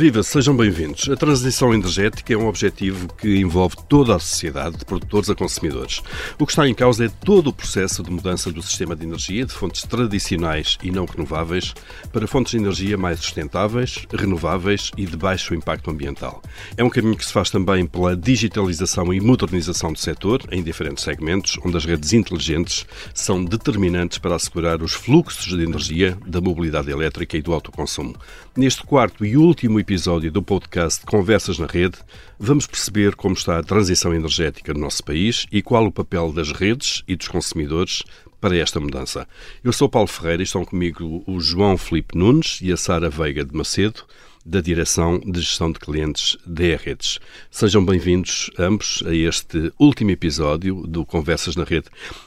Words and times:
Viva, 0.00 0.22
sejam 0.22 0.56
bem-vindos. 0.56 1.10
A 1.10 1.14
transição 1.14 1.74
energética 1.74 2.32
é 2.32 2.36
um 2.38 2.48
objetivo 2.48 3.06
que 3.18 3.36
envolve 3.36 3.76
toda 3.86 4.16
a 4.16 4.18
sociedade, 4.18 4.78
de 4.78 4.84
produtores 4.86 5.28
a 5.28 5.34
consumidores. 5.34 6.00
O 6.38 6.46
que 6.46 6.52
está 6.52 6.66
em 6.66 6.72
causa 6.72 7.04
é 7.04 7.10
todo 7.10 7.48
o 7.48 7.52
processo 7.52 8.02
de 8.02 8.10
mudança 8.10 8.50
do 8.50 8.62
sistema 8.62 8.96
de 8.96 9.04
energia 9.04 9.44
de 9.44 9.52
fontes 9.52 9.82
tradicionais 9.82 10.78
e 10.82 10.90
não 10.90 11.04
renováveis 11.04 11.74
para 12.10 12.26
fontes 12.26 12.52
de 12.52 12.56
energia 12.56 12.96
mais 12.96 13.20
sustentáveis, 13.20 14.06
renováveis 14.10 14.90
e 14.96 15.04
de 15.04 15.18
baixo 15.18 15.54
impacto 15.54 15.90
ambiental. 15.90 16.42
É 16.78 16.82
um 16.82 16.88
caminho 16.88 17.14
que 17.18 17.26
se 17.26 17.32
faz 17.34 17.50
também 17.50 17.84
pela 17.84 18.16
digitalização 18.16 19.12
e 19.12 19.20
modernização 19.20 19.92
do 19.92 19.98
setor 19.98 20.42
em 20.50 20.62
diferentes 20.62 21.04
segmentos, 21.04 21.58
onde 21.62 21.76
as 21.76 21.84
redes 21.84 22.14
inteligentes 22.14 22.86
são 23.12 23.44
determinantes 23.44 24.16
para 24.16 24.36
assegurar 24.36 24.80
os 24.80 24.94
fluxos 24.94 25.54
de 25.54 25.62
energia, 25.62 26.16
da 26.26 26.40
mobilidade 26.40 26.90
elétrica 26.90 27.36
e 27.36 27.42
do 27.42 27.52
autoconsumo. 27.52 28.16
Neste 28.56 28.82
quarto 28.82 29.26
e 29.26 29.36
último 29.36 29.78
episódio 29.78 29.89
do 30.30 30.40
podcast 30.40 31.04
Conversas 31.04 31.58
na 31.58 31.66
Rede, 31.66 31.98
vamos 32.38 32.64
perceber 32.64 33.16
como 33.16 33.34
está 33.34 33.58
a 33.58 33.62
transição 33.62 34.14
energética 34.14 34.72
no 34.72 34.78
nosso 34.78 35.02
país 35.02 35.48
e 35.50 35.60
qual 35.60 35.84
o 35.84 35.90
papel 35.90 36.32
das 36.32 36.52
redes 36.52 37.02
e 37.08 37.16
dos 37.16 37.26
consumidores 37.26 38.04
para 38.40 38.56
esta 38.56 38.78
mudança. 38.78 39.26
Eu 39.64 39.72
sou 39.72 39.88
Paulo 39.88 40.06
Ferreira 40.06 40.42
e 40.42 40.44
estão 40.44 40.64
comigo 40.64 41.24
o 41.26 41.40
João 41.40 41.76
Felipe 41.76 42.16
Nunes 42.16 42.60
e 42.62 42.70
a 42.70 42.76
Sara 42.76 43.10
Veiga 43.10 43.44
de 43.44 43.52
Macedo 43.52 44.04
da 44.44 44.60
Direção 44.60 45.18
de 45.18 45.40
Gestão 45.40 45.70
de 45.70 45.78
Clientes 45.78 46.36
da 46.46 46.76
Redes. 46.76 47.18
Sejam 47.50 47.84
bem-vindos 47.84 48.50
ambos 48.58 49.02
a 49.06 49.14
este 49.14 49.72
último 49.78 50.10
episódio 50.10 50.86
do 50.86 51.04
Conversas 51.04 51.56
na 51.56 51.64
Rede. 51.64 51.86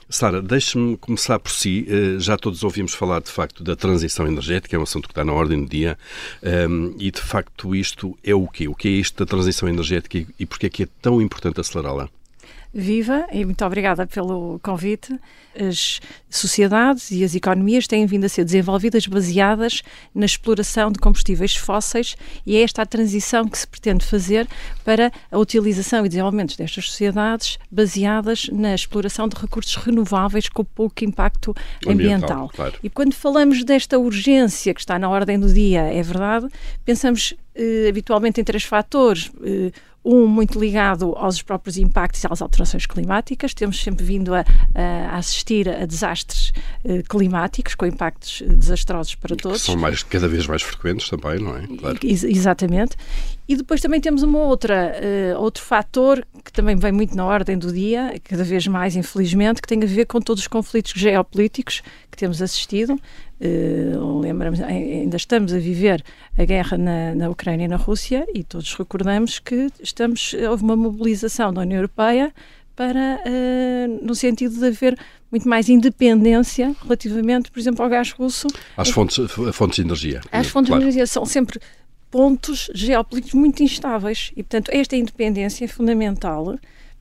Sara, 0.09 0.41
deixe-me 0.41 0.95
começar 0.97 1.39
por 1.39 1.51
si. 1.51 1.85
Eh, 1.89 2.19
já 2.19 2.37
todos 2.37 2.63
ouvimos 2.63 2.93
falar, 2.93 3.21
de 3.21 3.29
facto, 3.29 3.63
da 3.63 3.75
transição 3.75 4.27
energética, 4.27 4.75
é 4.75 4.79
um 4.79 4.83
assunto 4.83 5.07
que 5.07 5.11
está 5.11 5.23
na 5.23 5.33
ordem 5.33 5.63
do 5.63 5.69
dia. 5.69 5.97
Ehm, 6.43 6.95
e, 6.99 7.09
de 7.09 7.21
facto, 7.21 7.75
isto 7.75 8.17
é 8.23 8.35
o 8.35 8.47
quê? 8.47 8.67
O 8.67 8.75
que 8.75 8.87
é 8.87 8.91
isto 8.91 9.17
da 9.17 9.25
transição 9.25 9.67
energética 9.67 10.25
e 10.39 10.45
porquê 10.45 10.67
é 10.67 10.69
que 10.69 10.83
é 10.83 10.87
tão 11.01 11.21
importante 11.21 11.59
acelerá-la? 11.59 12.09
Viva 12.73 13.27
e 13.31 13.45
muito 13.45 13.63
obrigada 13.63 14.07
pelo 14.07 14.59
convite. 14.63 15.15
As 15.55 16.01
sociedades 16.27 17.11
e 17.11 17.23
as 17.23 17.35
economias 17.35 17.85
têm 17.85 18.07
vindo 18.07 18.25
a 18.25 18.29
ser 18.29 18.43
desenvolvidas 18.43 19.05
baseadas 19.05 19.83
na 20.15 20.25
exploração 20.25 20.91
de 20.91 20.97
combustíveis 20.97 21.55
fósseis 21.55 22.15
e 22.43 22.57
é 22.57 22.63
esta 22.63 22.81
a 22.81 22.85
transição 22.85 23.47
que 23.47 23.59
se 23.59 23.67
pretende 23.67 24.03
fazer 24.03 24.47
para 24.83 25.11
a 25.31 25.37
utilização 25.37 26.03
e 26.03 26.09
desenvolvimento 26.09 26.57
destas 26.57 26.85
sociedades 26.85 27.59
baseadas 27.69 28.47
na 28.51 28.73
exploração 28.73 29.27
de 29.27 29.35
recursos 29.35 29.75
renováveis 29.75 30.49
com 30.49 30.65
pouco 30.65 31.05
impacto 31.05 31.53
ambiental. 31.85 31.91
ambiental. 31.91 32.51
Claro. 32.55 32.73
E 32.81 32.89
quando 32.89 33.13
falamos 33.13 33.63
desta 33.63 33.99
urgência 33.99 34.73
que 34.73 34.79
está 34.79 34.97
na 34.97 35.07
ordem 35.07 35.39
do 35.39 35.53
dia, 35.53 35.81
é 35.81 36.01
verdade, 36.01 36.47
pensamos 36.83 37.35
eh, 37.53 37.85
habitualmente 37.87 38.41
em 38.41 38.43
três 38.43 38.63
fatores. 38.63 39.31
Eh, 39.43 39.71
um 40.03 40.27
muito 40.27 40.59
ligado 40.59 41.13
aos 41.15 41.41
próprios 41.41 41.77
impactos 41.77 42.23
e 42.23 42.27
às 42.29 42.41
alterações 42.41 42.85
climáticas. 42.85 43.53
Temos 43.53 43.81
sempre 43.81 44.03
vindo 44.03 44.33
a, 44.33 44.43
a 44.75 45.17
assistir 45.17 45.69
a 45.69 45.85
desastres 45.85 46.51
uh, 46.83 47.03
climáticos 47.07 47.75
com 47.75 47.85
impactos 47.85 48.43
eh, 48.45 48.53
desastrosos 48.53 49.15
para 49.15 49.35
todos. 49.35 49.61
São 49.61 49.77
mais, 49.77 50.03
cada 50.03 50.27
vez 50.27 50.45
mais 50.45 50.61
frequentes 50.61 51.09
também, 51.09 51.39
não 51.39 51.55
é? 51.55 51.67
Claro. 51.77 51.99
Ex 52.03 52.23
exatamente. 52.23 52.97
E 53.47 53.55
depois 53.55 53.81
também 53.81 54.01
temos 54.01 54.23
uma 54.23 54.39
outra, 54.39 54.93
uh, 55.35 55.41
outro 55.41 55.63
fator 55.63 56.25
que 56.43 56.51
também 56.51 56.75
vem 56.75 56.91
muito 56.91 57.15
na 57.15 57.25
ordem 57.25 57.57
do 57.57 57.71
dia, 57.71 58.19
cada 58.23 58.43
vez 58.43 58.67
mais, 58.67 58.95
infelizmente, 58.95 59.61
que 59.61 59.67
tem 59.67 59.81
a 59.81 59.85
ver 59.85 60.05
com 60.05 60.19
todos 60.19 60.43
os 60.43 60.47
conflitos 60.47 60.93
geopolíticos 60.95 61.81
que 62.13 62.17
temos 62.17 62.41
assistido. 62.41 62.93
Uh, 62.93 64.19
lembramos, 64.19 64.61
ainda 64.61 65.17
estamos 65.17 65.53
a 65.53 65.57
viver 65.57 66.03
a 66.37 66.45
guerra 66.45 66.77
na, 66.77 67.15
na 67.15 67.29
Ucrânia 67.29 67.65
e 67.65 67.67
na 67.67 67.75
Rússia 67.75 68.25
e 68.33 68.43
todos 68.43 68.73
recordamos 68.75 69.39
que 69.39 69.69
estamos, 69.81 70.33
houve 70.49 70.63
uma 70.63 70.75
mobilização 70.75 71.51
da 71.53 71.61
União 71.61 71.77
Europeia 71.77 72.33
para, 72.75 73.19
uh, 73.25 74.05
no 74.05 74.15
sentido 74.15 74.57
de 74.57 74.65
haver 74.65 74.97
muito 75.31 75.49
mais 75.49 75.67
independência 75.67 76.75
relativamente, 76.83 77.51
por 77.51 77.59
exemplo, 77.59 77.83
ao 77.83 77.89
gás 77.89 78.11
russo. 78.11 78.47
Às 78.77 78.89
fontes, 78.89 79.17
fontes 79.53 79.75
de 79.77 79.81
energia. 79.81 80.21
As 80.31 80.47
fontes 80.47 80.69
claro. 80.69 80.81
de 80.81 80.85
energia 80.85 81.07
são 81.07 81.25
sempre 81.25 81.59
pontos 82.11 82.69
geopolíticos 82.75 83.33
muito 83.33 83.63
instáveis 83.63 84.31
e, 84.37 84.43
portanto, 84.43 84.69
esta 84.71 84.95
independência 84.95 85.65
é 85.65 85.67
fundamental 85.67 86.55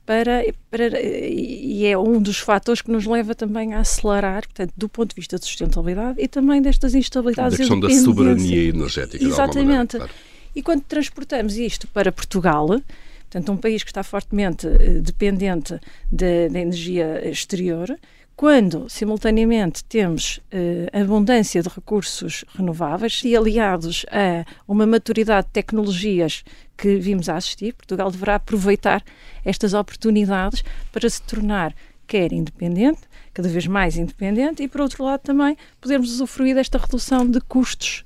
para, 0.05 0.43
para, 0.69 0.99
e 1.01 1.85
é 1.85 1.97
um 1.97 2.21
dos 2.21 2.39
fatores 2.39 2.81
que 2.81 2.91
nos 2.91 3.05
leva 3.05 3.33
também 3.33 3.73
a 3.73 3.79
acelerar, 3.79 4.43
portanto, 4.43 4.73
do 4.75 4.89
ponto 4.89 5.09
de 5.09 5.15
vista 5.15 5.39
de 5.39 5.45
sustentabilidade 5.45 6.21
e 6.21 6.27
também 6.27 6.61
destas 6.61 6.93
instabilidades. 6.93 7.53
Da 7.53 7.57
questão 7.57 7.79
da 7.79 7.89
soberania 7.89 8.69
energética. 8.69 9.23
Exatamente. 9.23 9.97
Maneira, 9.97 9.97
claro. 9.97 10.13
E 10.55 10.61
quando 10.61 10.81
transportamos 10.81 11.57
isto 11.57 11.87
para 11.87 12.11
Portugal, 12.11 12.67
portanto, 12.67 13.51
um 13.51 13.57
país 13.57 13.83
que 13.83 13.89
está 13.89 14.03
fortemente 14.03 14.67
eh, 14.67 14.99
dependente 15.01 15.79
da 16.11 16.59
energia 16.59 17.27
exterior, 17.27 17.97
quando, 18.35 18.89
simultaneamente, 18.89 19.83
temos 19.83 20.39
eh, 20.51 20.89
abundância 20.91 21.61
de 21.61 21.69
recursos 21.69 22.43
renováveis 22.55 23.21
e 23.23 23.35
aliados 23.35 24.05
a 24.11 24.43
uma 24.67 24.85
maturidade 24.87 25.47
de 25.47 25.53
tecnologias 25.53 26.43
que 26.75 26.95
vimos 26.95 27.29
a 27.29 27.35
assistir, 27.35 27.73
Portugal 27.73 28.09
deverá 28.09 28.35
aproveitar 28.35 29.03
estas 29.45 29.73
oportunidades 29.73 30.63
para 30.91 31.07
se 31.09 31.21
tornar 31.21 31.75
quer 32.07 32.33
independente, 32.33 33.01
cada 33.33 33.47
vez 33.47 33.65
mais 33.67 33.97
independente, 33.97 34.61
e, 34.63 34.67
por 34.67 34.81
outro 34.81 35.03
lado, 35.03 35.21
também 35.21 35.57
podermos 35.79 36.11
usufruir 36.11 36.55
desta 36.55 36.77
redução 36.77 37.29
de 37.29 37.39
custos 37.41 38.03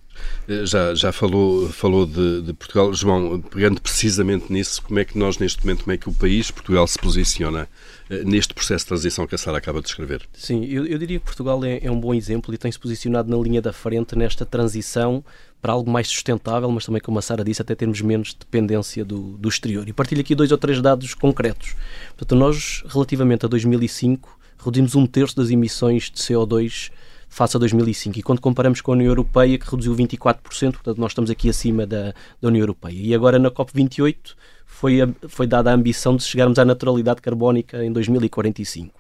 já, 0.66 0.96
já 0.96 1.12
falou, 1.12 1.70
falou 1.70 2.06
de, 2.06 2.42
de, 2.42 2.54
Portugal. 2.54 2.94
João, 2.94 3.42
pegando 3.42 3.82
precisamente 3.82 4.52
nisso, 4.52 4.82
como 4.82 5.00
é 5.00 5.06
que 5.06 5.18
nós, 5.18 5.38
neste 5.38 5.66
momento, 5.66 5.84
como 5.84 5.94
é 5.94 5.98
que 5.98 6.10
o 6.10 6.14
país, 6.14 6.50
Portugal, 6.50 6.88
se 6.88 6.98
posiciona 6.98 7.68
eh, 8.10 8.24
neste 8.24 8.54
processo 8.54 8.86
de 8.86 8.90
transição 8.90 9.28
que 9.28 9.36
a 9.36 9.38
Sara 9.38 9.58
acaba 9.58 9.80
de 9.80 9.86
descrever? 9.86 10.22
Sim, 10.34 10.66
eu, 10.66 10.86
eu 10.86 10.98
diria 10.98 11.20
que 11.20 11.26
Portugal 11.26 11.64
é, 11.66 11.80
é, 11.84 11.92
um 11.92 12.00
bom 12.00 12.14
exemplo 12.14 12.54
e 12.54 12.58
tem-se 12.58 12.80
posicionado 12.80 13.30
na 13.30 13.38
linha 13.44 13.62
da 13.62 13.74
frente 13.74 14.16
nesta 14.16 14.46
transição 14.46 15.24
para 15.62 15.74
algo 15.74 15.90
mais 15.90 16.08
sustentável, 16.08 16.70
mas 16.72 16.86
também, 16.86 17.02
como 17.02 17.20
a 17.20 17.22
Sara 17.22 17.44
disse, 17.44 17.62
até 17.62 17.76
termos 17.76 18.00
menos 18.02 18.34
dependência 18.34 19.04
do, 19.04 19.38
do 19.38 19.50
exterior. 19.50 19.88
E 19.88 19.94
partilho 19.94 20.22
aqui 20.22 20.34
dois 20.34 20.52
ou 20.52 20.58
três 20.58 20.82
dados 20.82 21.14
concretos. 21.14 21.76
Portanto, 22.16 22.38
nós, 22.38 22.84
relativamente 22.88 23.46
a 23.46 23.50
2005, 23.50 24.38
reduzimos 24.64 24.96
um 24.96 25.06
terço 25.06 25.36
das 25.36 25.50
emissões 25.50 26.10
de 26.10 26.22
CO2 26.22 26.92
face 27.28 27.56
a 27.56 27.60
2005. 27.60 28.20
E 28.20 28.24
quando 28.24 28.42
comparamos 28.42 28.82
com 28.82 28.92
a 28.92 28.96
União 28.96 29.10
Europeia, 29.10 29.58
que 29.58 29.70
reduziu 29.70 29.96
24%, 29.96 30.74
portanto, 30.74 30.98
nós 30.98 31.12
estamos 31.12 31.30
aqui 31.30 31.50
acima 31.50 31.86
da, 31.86 32.14
da 32.42 32.48
União 32.48 32.64
Europeia. 32.64 32.98
E 32.98 33.14
agora 33.14 33.38
na 33.38 33.52
COP28 33.52 34.36
foi, 34.66 34.98
foi 35.28 35.48
dada 35.48 35.72
a 35.72 35.74
ambição 35.74 36.16
de 36.16 36.24
chegarmos 36.24 36.60
à 36.60 36.66
naturalidade 36.66 37.22
carbónica 37.22 37.84
em 37.84 37.92
2045. 37.92 38.94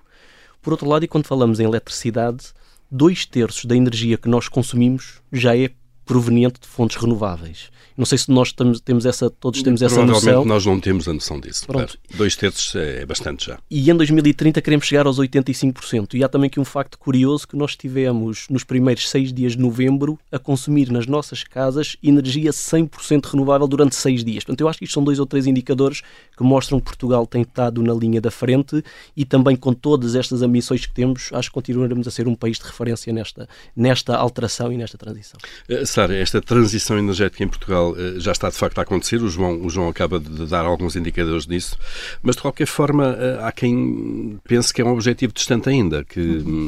Por 0.61 0.73
outro 0.73 0.87
lado, 0.89 1.05
e 1.05 1.07
quando 1.07 1.25
falamos 1.25 1.59
em 1.59 1.66
eletricidade, 1.66 2.53
dois 2.89 3.25
terços 3.25 3.66
da 3.66 3.75
energia 3.75 4.17
que 4.17 4.29
nós 4.29 4.47
consumimos 4.47 5.21
já 5.31 5.55
é 5.55 5.69
proveniente 6.07 6.62
de 6.62 6.68
fontes 6.68 6.95
renováveis. 6.95 7.69
Não 7.97 8.06
sei 8.06 8.18
se 8.18 8.29
nós 8.31 8.51
temos, 8.51 8.79
temos 8.79 9.06
essa, 9.07 9.28
todos 9.28 9.63
temos 9.63 9.81
essa 9.81 9.95
noção. 10.06 10.22
Provavelmente 10.22 10.47
nós 10.47 10.66
não 10.66 10.79
temos 10.79 11.07
a 11.07 11.13
noção 11.13 11.40
disso. 11.40 11.66
Pronto. 11.66 11.97
Dois 12.16 12.35
terços 12.35 12.75
é 12.75 13.03
bastante 13.06 13.47
já. 13.47 13.59
E 13.72 13.90
em 13.90 13.95
2030 13.95 14.62
queremos 14.62 14.85
chegar 14.85 15.07
aos 15.07 15.19
85%. 15.19 16.13
E 16.13 16.23
há 16.23 16.29
também 16.29 16.47
aqui 16.47 16.59
um 16.59 16.66
facto 16.66 17.00
curioso 17.00 17.47
que 17.47 17.56
nós 17.56 17.75
tivemos 17.75 18.46
nos 18.50 18.63
primeiros 18.63 19.09
seis 19.09 19.34
dias 19.34 19.53
de 19.53 19.59
novembro 19.59 20.19
a 20.31 20.38
consumir 20.38 20.91
nas 20.91 21.07
nossas 21.07 21.44
casas 21.44 21.97
energia 22.03 22.51
100% 22.51 23.25
renovável 23.25 23.67
durante 23.67 23.96
seis 23.96 24.23
dias. 24.23 24.44
Portanto, 24.44 24.62
eu 24.62 24.69
acho 24.69 24.78
que 24.78 24.85
isto 24.85 24.94
são 24.94 25.03
dois 25.03 25.19
ou 25.19 25.25
três 25.25 25.47
indicadores 25.47 26.01
que 26.38 26.44
mostram 26.44 26.79
que 26.79 26.85
Portugal 26.85 27.25
tem 27.25 27.41
estado 27.41 27.81
na 27.81 27.96
linha 27.96 28.22
da 28.22 28.29
frente 28.29 28.84
e 29.16 29.25
também 29.25 29.56
com 29.56 29.73
todas 29.73 30.13
estas 30.13 30.44
ambições 30.44 30.85
que 30.85 30.93
temos, 30.93 31.31
acho 31.34 31.49
que 31.49 31.53
continuaremos 31.55 32.08
a 32.08 32.11
ser 32.11 32.28
um 32.28 32.35
país 32.35 32.59
de 32.59 32.66
referência 32.66 33.11
nesta, 33.11 33.49
nesta 33.76 34.16
alteração 34.16 34.72
e 34.72 34.78
nesta 34.78 34.99
transição. 34.99 35.40
Uh, 35.67 35.85
Esta 35.97 36.41
transição 36.41 36.97
energética 36.97 37.44
em 37.44 37.47
Portugal 37.47 37.96
eh, 37.97 38.20
já 38.20 38.32
está 38.32 38.49
de 38.49 38.55
facto 38.55 38.79
a 38.79 38.84
acontecer, 38.84 39.22
o 39.22 39.29
João, 39.29 39.59
o 39.66 39.70
João 39.70 39.90
acaba 39.90 40.20
de 40.20 40.46
dar 40.46 40.66
alguns 40.66 40.96
indicadores 40.96 41.46
disso, 41.46 41.78
mas 42.22 42.35
de 42.35 42.41
qualquer 42.41 42.67
forma 42.67 43.17
eh, 43.20 43.40
há 43.41 43.52
quem 43.52 44.40
pense 44.47 44.73
que 44.73 44.82
é 44.82 44.85
um 44.85 44.94
objetivo 44.94 45.34
distante 45.34 45.70
ainda, 45.70 46.03
que, 46.03 46.22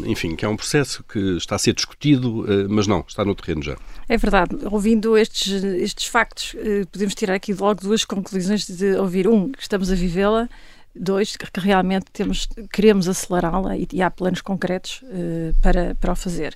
enfim, 0.05 0.35
que 0.35 0.43
é 0.43 0.47
um 0.47 0.57
processo 0.57 1.03
que 1.03 1.37
está 1.37 1.55
a 1.55 1.59
ser 1.59 1.73
discutido, 1.73 2.45
eh, 2.51 2.67
mas 2.67 2.87
não, 2.87 3.05
está 3.07 3.23
no 3.23 3.35
terreno 3.35 3.61
já. 3.63 3.77
É 4.07 4.17
verdade, 4.17 4.57
ouvindo 4.65 5.15
estes, 5.15 5.63
estes 5.63 6.05
factos, 6.05 6.55
podemos 6.91 7.13
tirar 7.13 7.35
aqui 7.35 7.53
logo 7.53 7.81
duas 7.81 8.03
conclusões 8.03 8.65
de 8.65 8.95
ouvir. 8.95 9.27
Um, 9.27 9.51
que 9.51 9.61
estamos 9.61 9.91
a 9.91 9.95
vivê-la, 9.95 10.49
dois, 10.95 11.35
que 11.35 11.59
realmente 11.59 12.05
temos, 12.11 12.47
queremos 12.71 13.07
acelerá-la 13.07 13.77
e, 13.77 13.87
e, 13.91 14.01
há 14.01 14.09
planos 14.09 14.41
concretos 14.41 15.01
uh, 15.03 15.53
para, 15.61 15.95
para 15.95 16.13
o 16.13 16.15
fazer. 16.15 16.55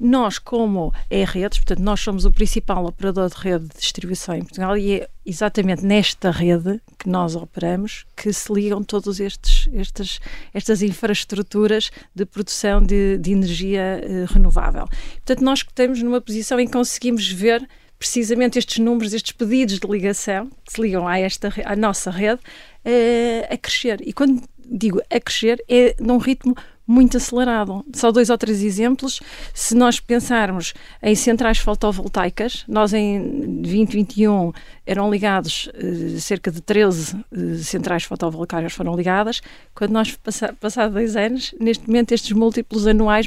Nós, 0.00 0.38
como 0.38 0.92
é 1.10 1.24
redes, 1.24 1.58
portanto, 1.58 1.80
nós 1.80 2.00
somos 2.00 2.24
o 2.24 2.30
principal 2.30 2.86
operador 2.86 3.28
de 3.28 3.36
rede 3.36 3.66
de 3.66 3.78
distribuição 3.78 4.34
em 4.34 4.42
Portugal 4.42 4.76
e 4.76 5.00
é 5.00 5.08
exatamente 5.26 5.84
nesta 5.84 6.30
rede 6.30 6.80
que 6.98 7.08
nós 7.08 7.34
operamos 7.34 8.06
que 8.16 8.32
se 8.32 8.52
ligam 8.52 8.82
todas 8.82 9.20
estas, 9.20 10.20
estas 10.54 10.82
infraestruturas 10.82 11.90
de 12.14 12.24
produção 12.24 12.82
de, 12.82 13.18
de 13.18 13.32
energia 13.32 14.00
uh, 14.02 14.32
renovável. 14.32 14.86
Portanto, 15.16 15.44
nós 15.44 15.60
estamos 15.60 16.02
numa 16.02 16.20
posição 16.20 16.60
em 16.60 16.66
que 16.66 16.72
conseguimos 16.72 17.28
ver 17.28 17.68
precisamente 17.98 18.58
estes 18.58 18.78
números, 18.78 19.12
estes 19.12 19.32
pedidos 19.32 19.80
de 19.80 19.86
ligação 19.88 20.48
que 20.64 20.72
se 20.72 20.80
ligam 20.80 21.08
a 21.08 21.18
esta 21.18 21.52
à 21.64 21.74
nossa 21.74 22.10
rede 22.10 22.40
uh, 22.40 23.52
a 23.52 23.56
crescer. 23.56 24.00
E 24.06 24.12
quando 24.12 24.42
digo 24.70 25.00
a 25.10 25.20
crescer, 25.20 25.62
é 25.68 25.96
num 25.98 26.18
ritmo 26.18 26.54
muito 26.88 27.18
acelerado. 27.18 27.84
Só 27.92 28.10
dois 28.10 28.30
ou 28.30 28.38
três 28.38 28.62
exemplos. 28.62 29.20
Se 29.52 29.74
nós 29.74 30.00
pensarmos 30.00 30.72
em 31.02 31.14
centrais 31.14 31.58
fotovoltaicas, 31.58 32.64
nós 32.66 32.94
em 32.94 33.60
2021 33.60 34.52
eram 34.86 35.10
ligados 35.10 35.68
eh, 35.74 36.18
cerca 36.18 36.50
de 36.50 36.62
13 36.62 37.16
eh, 37.30 37.54
centrais 37.58 38.04
fotovoltaicas 38.04 38.72
foram 38.72 38.96
ligadas. 38.96 39.42
Quando 39.74 39.92
nós 39.92 40.16
passa, 40.16 40.54
passados 40.58 40.94
dois 40.94 41.14
anos, 41.14 41.54
neste 41.60 41.86
momento 41.86 42.12
estes 42.12 42.32
múltiplos 42.32 42.86
anuais 42.86 43.26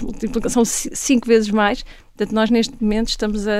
são 0.50 0.66
cinco 0.66 1.28
vezes 1.28 1.52
mais. 1.52 1.86
Portanto, 2.18 2.34
nós 2.34 2.50
neste 2.50 2.74
momento 2.82 3.10
estamos 3.10 3.48
a, 3.48 3.52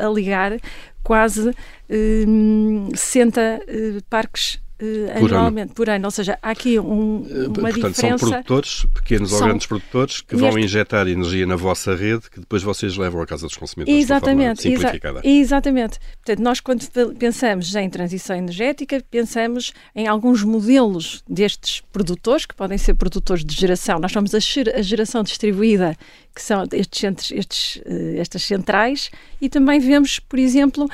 a, 0.00 0.06
a 0.06 0.10
ligar 0.10 0.56
quase 1.02 1.54
eh, 1.88 2.24
60 2.94 3.40
eh, 3.40 3.60
parques 4.08 4.60
por 4.78 5.32
anualmente, 5.32 5.68
ano. 5.68 5.74
por 5.74 5.88
ano. 5.88 6.04
Ou 6.06 6.10
seja, 6.10 6.38
há 6.42 6.50
aqui 6.50 6.78
um, 6.78 7.26
eh, 7.28 7.34
uma 7.46 7.52
Portanto, 7.52 7.74
diferença. 7.74 8.18
São 8.18 8.18
produtores, 8.18 8.86
pequenos 8.94 9.30
são... 9.30 9.38
ou 9.38 9.44
grandes 9.44 9.66
produtores, 9.66 10.20
que 10.20 10.36
vão 10.36 10.58
injetar 10.58 11.06
energia 11.06 11.46
na 11.46 11.56
vossa 11.56 11.94
rede 11.94 12.30
que 12.30 12.40
depois 12.40 12.62
vocês 12.62 12.96
levam 12.96 13.22
à 13.22 13.26
casa 13.26 13.46
dos 13.46 13.56
consumidores. 13.56 14.02
Exatamente. 14.02 14.68
Exa 14.68 14.92
exatamente. 15.22 15.98
Portanto, 16.16 16.42
nós 16.42 16.60
quando 16.60 16.84
pensamos 17.18 17.74
em 17.74 17.88
transição 17.88 18.36
energética, 18.36 19.02
pensamos 19.10 19.72
em 19.94 20.06
alguns 20.06 20.42
modelos 20.42 21.22
destes 21.28 21.82
produtores, 21.92 22.46
que 22.46 22.54
podem 22.54 22.78
ser 22.78 22.94
produtores 22.94 23.44
de 23.44 23.54
geração. 23.54 23.98
Nós 23.98 24.12
chamamos 24.12 24.34
a 24.34 24.82
geração 24.82 25.22
distribuída 25.22 25.96
que 26.34 26.42
são 26.42 26.64
estes, 26.72 27.00
centros, 27.00 27.30
estes, 27.30 27.76
uh, 27.76 28.18
estas 28.18 28.42
centrais, 28.42 29.10
e 29.40 29.48
também 29.48 29.78
vemos, 29.78 30.18
por 30.18 30.38
exemplo, 30.38 30.88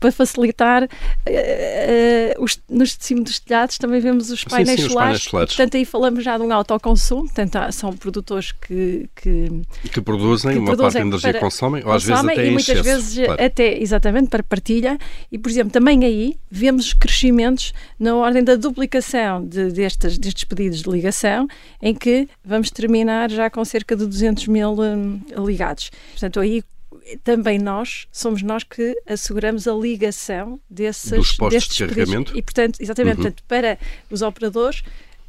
para 0.00 0.10
facilitar, 0.10 0.84
uh, 0.84 0.86
uh, 0.86 2.42
os, 2.42 2.60
nos 2.68 2.96
cima 2.98 3.22
dos 3.22 3.38
telhados 3.38 3.78
também 3.78 4.00
vemos 4.00 4.30
os 4.30 4.42
painéis, 4.44 4.80
sim, 4.80 4.86
sim, 4.86 4.92
solares. 4.92 5.18
Os 5.18 5.28
painéis 5.28 5.30
solares. 5.30 5.54
Portanto, 5.54 5.76
aí 5.76 5.84
falamos 5.84 6.24
já 6.24 6.36
de 6.36 6.42
um 6.42 6.52
autoconsumo, 6.52 7.22
portanto, 7.22 7.58
são 7.72 7.96
produtores 7.96 8.52
que... 8.52 9.08
Que, 9.14 9.62
que 9.92 10.00
produzem, 10.00 10.52
que 10.52 10.58
uma 10.58 10.76
parte 10.76 10.94
da 10.94 11.00
energia 11.00 11.34
consomem, 11.34 11.84
ou 11.84 11.92
às 11.92 12.04
vezes 12.04 12.24
até 12.24 12.46
e 12.46 12.50
muitas 12.50 12.68
excesso, 12.68 12.84
vezes 12.84 13.24
claro. 13.24 13.44
até, 13.44 13.80
exatamente, 13.80 14.28
para 14.28 14.42
partilha, 14.42 14.98
e, 15.30 15.38
por 15.38 15.48
exemplo, 15.48 15.72
também 15.72 16.04
aí 16.04 16.36
vemos 16.50 16.92
crescimentos 16.92 17.72
na 17.98 18.16
ordem 18.16 18.42
da 18.42 18.56
duplicação 18.56 19.46
de, 19.46 19.70
destes, 19.70 20.18
destes 20.18 20.44
pedidos 20.44 20.82
de 20.82 20.90
ligação, 20.90 21.46
em 21.80 21.94
que 21.94 22.28
vamos 22.44 22.70
terminar 22.70 23.30
já 23.30 23.48
com 23.48 23.64
cerca 23.64 23.94
de 23.94 24.06
200 24.06 24.48
mil 24.48 24.71
Hum, 24.80 25.20
ligados. 25.44 25.90
Portanto, 26.12 26.40
aí 26.40 26.62
também 27.24 27.58
nós, 27.58 28.06
somos 28.12 28.42
nós 28.42 28.62
que 28.62 28.96
asseguramos 29.06 29.66
a 29.66 29.74
ligação 29.74 30.60
desses, 30.68 31.10
Dos 31.10 31.36
postos 31.36 31.74
de 31.74 31.86
carregamento. 31.86 32.36
E, 32.36 32.42
portanto, 32.42 32.80
exatamente, 32.80 33.16
uhum. 33.16 33.22
portanto, 33.22 33.44
para 33.46 33.78
os 34.10 34.22
operadores, 34.22 34.82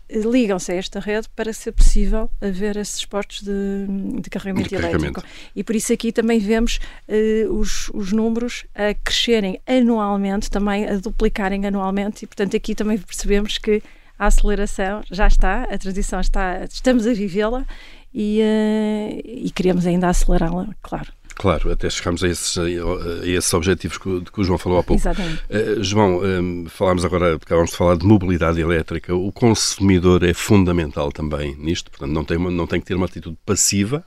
eh, 0.09 0.19
ligam-se 0.19 0.71
a 0.71 0.75
esta 0.75 0.99
rede 0.99 1.27
para 1.35 1.51
ser 1.53 1.71
possível 1.71 2.29
haver 2.41 2.77
esses 2.77 3.03
postos 3.05 3.41
de, 3.41 4.21
de 4.21 4.29
carregamento 4.29 4.69
de 4.69 4.75
elétrico. 4.75 4.99
Carregamento. 4.99 5.25
E 5.55 5.63
por 5.63 5.75
isso 5.75 5.93
aqui 5.93 6.11
também 6.11 6.39
vemos 6.39 6.79
uh, 7.07 7.51
os, 7.53 7.89
os 7.93 8.11
números 8.11 8.65
a 8.75 8.93
crescerem 8.93 9.59
anualmente, 9.65 10.49
também 10.49 10.87
a 10.87 10.97
duplicarem 10.97 11.65
anualmente, 11.65 12.25
e 12.25 12.27
portanto 12.27 12.55
aqui 12.55 12.75
também 12.75 12.97
percebemos 12.97 13.57
que 13.57 13.81
a 14.17 14.27
aceleração 14.27 15.01
já 15.11 15.27
está, 15.27 15.63
a 15.63 15.77
transição 15.77 16.19
está, 16.19 16.63
estamos 16.65 17.07
a 17.07 17.13
vivê-la 17.13 17.65
e, 18.13 18.41
uh, 18.41 19.21
e 19.25 19.51
queremos 19.51 19.85
ainda 19.85 20.07
acelerá-la, 20.07 20.69
claro. 20.81 21.11
Claro, 21.35 21.71
até 21.71 21.89
chegarmos 21.89 22.23
a 22.23 22.27
esses, 22.27 22.55
a 22.57 23.27
esses 23.27 23.51
objetivos 23.55 23.97
que, 23.97 24.21
que 24.21 24.41
o 24.41 24.43
João 24.43 24.59
falou 24.59 24.77
há 24.77 24.83
pouco. 24.83 25.01
Exatamente. 25.01 25.41
Uh, 25.49 25.83
João, 25.83 26.21
um, 26.23 26.65
falámos 26.69 27.03
agora, 27.03 27.35
acabamos 27.35 27.71
de 27.71 27.77
falar 27.77 27.97
de 27.97 28.05
mobilidade 28.05 28.61
elétrica. 28.61 29.15
O 29.15 29.31
consumidor 29.31 30.23
é 30.23 30.33
fundamental 30.33 31.11
também 31.11 31.55
nisto, 31.57 31.89
portanto, 31.89 32.11
não 32.11 32.23
tem, 32.23 32.37
não 32.37 32.67
tem 32.67 32.79
que 32.79 32.85
ter 32.85 32.95
uma 32.95 33.07
atitude 33.07 33.35
passiva. 33.45 34.03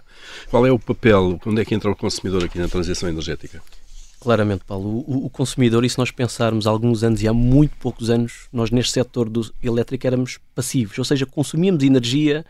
Qual 0.48 0.64
é 0.64 0.70
o 0.70 0.78
papel, 0.78 1.38
onde 1.44 1.60
é 1.60 1.64
que 1.64 1.74
entra 1.74 1.90
o 1.90 1.96
consumidor 1.96 2.44
aqui 2.44 2.58
na 2.58 2.68
transição 2.68 3.08
energética? 3.08 3.60
Claramente, 4.26 4.64
Paulo. 4.64 5.04
O, 5.06 5.26
o, 5.26 5.30
consumidor, 5.30 5.84
e 5.84 5.88
se 5.88 5.96
nós 5.98 6.10
pensarmos 6.10 6.66
há 6.66 6.70
alguns 6.70 7.04
anos 7.04 7.22
e 7.22 7.28
há 7.28 7.32
muito 7.32 7.76
poucos 7.76 8.10
anos, 8.10 8.48
nós 8.52 8.72
neste 8.72 8.90
setor 8.90 9.28
do 9.28 9.48
elétrico 9.62 10.04
éramos 10.04 10.40
passivos, 10.52 10.98
ou 10.98 11.04
seja, 11.04 11.24
consumíamos 11.24 11.84
energia 11.84 12.44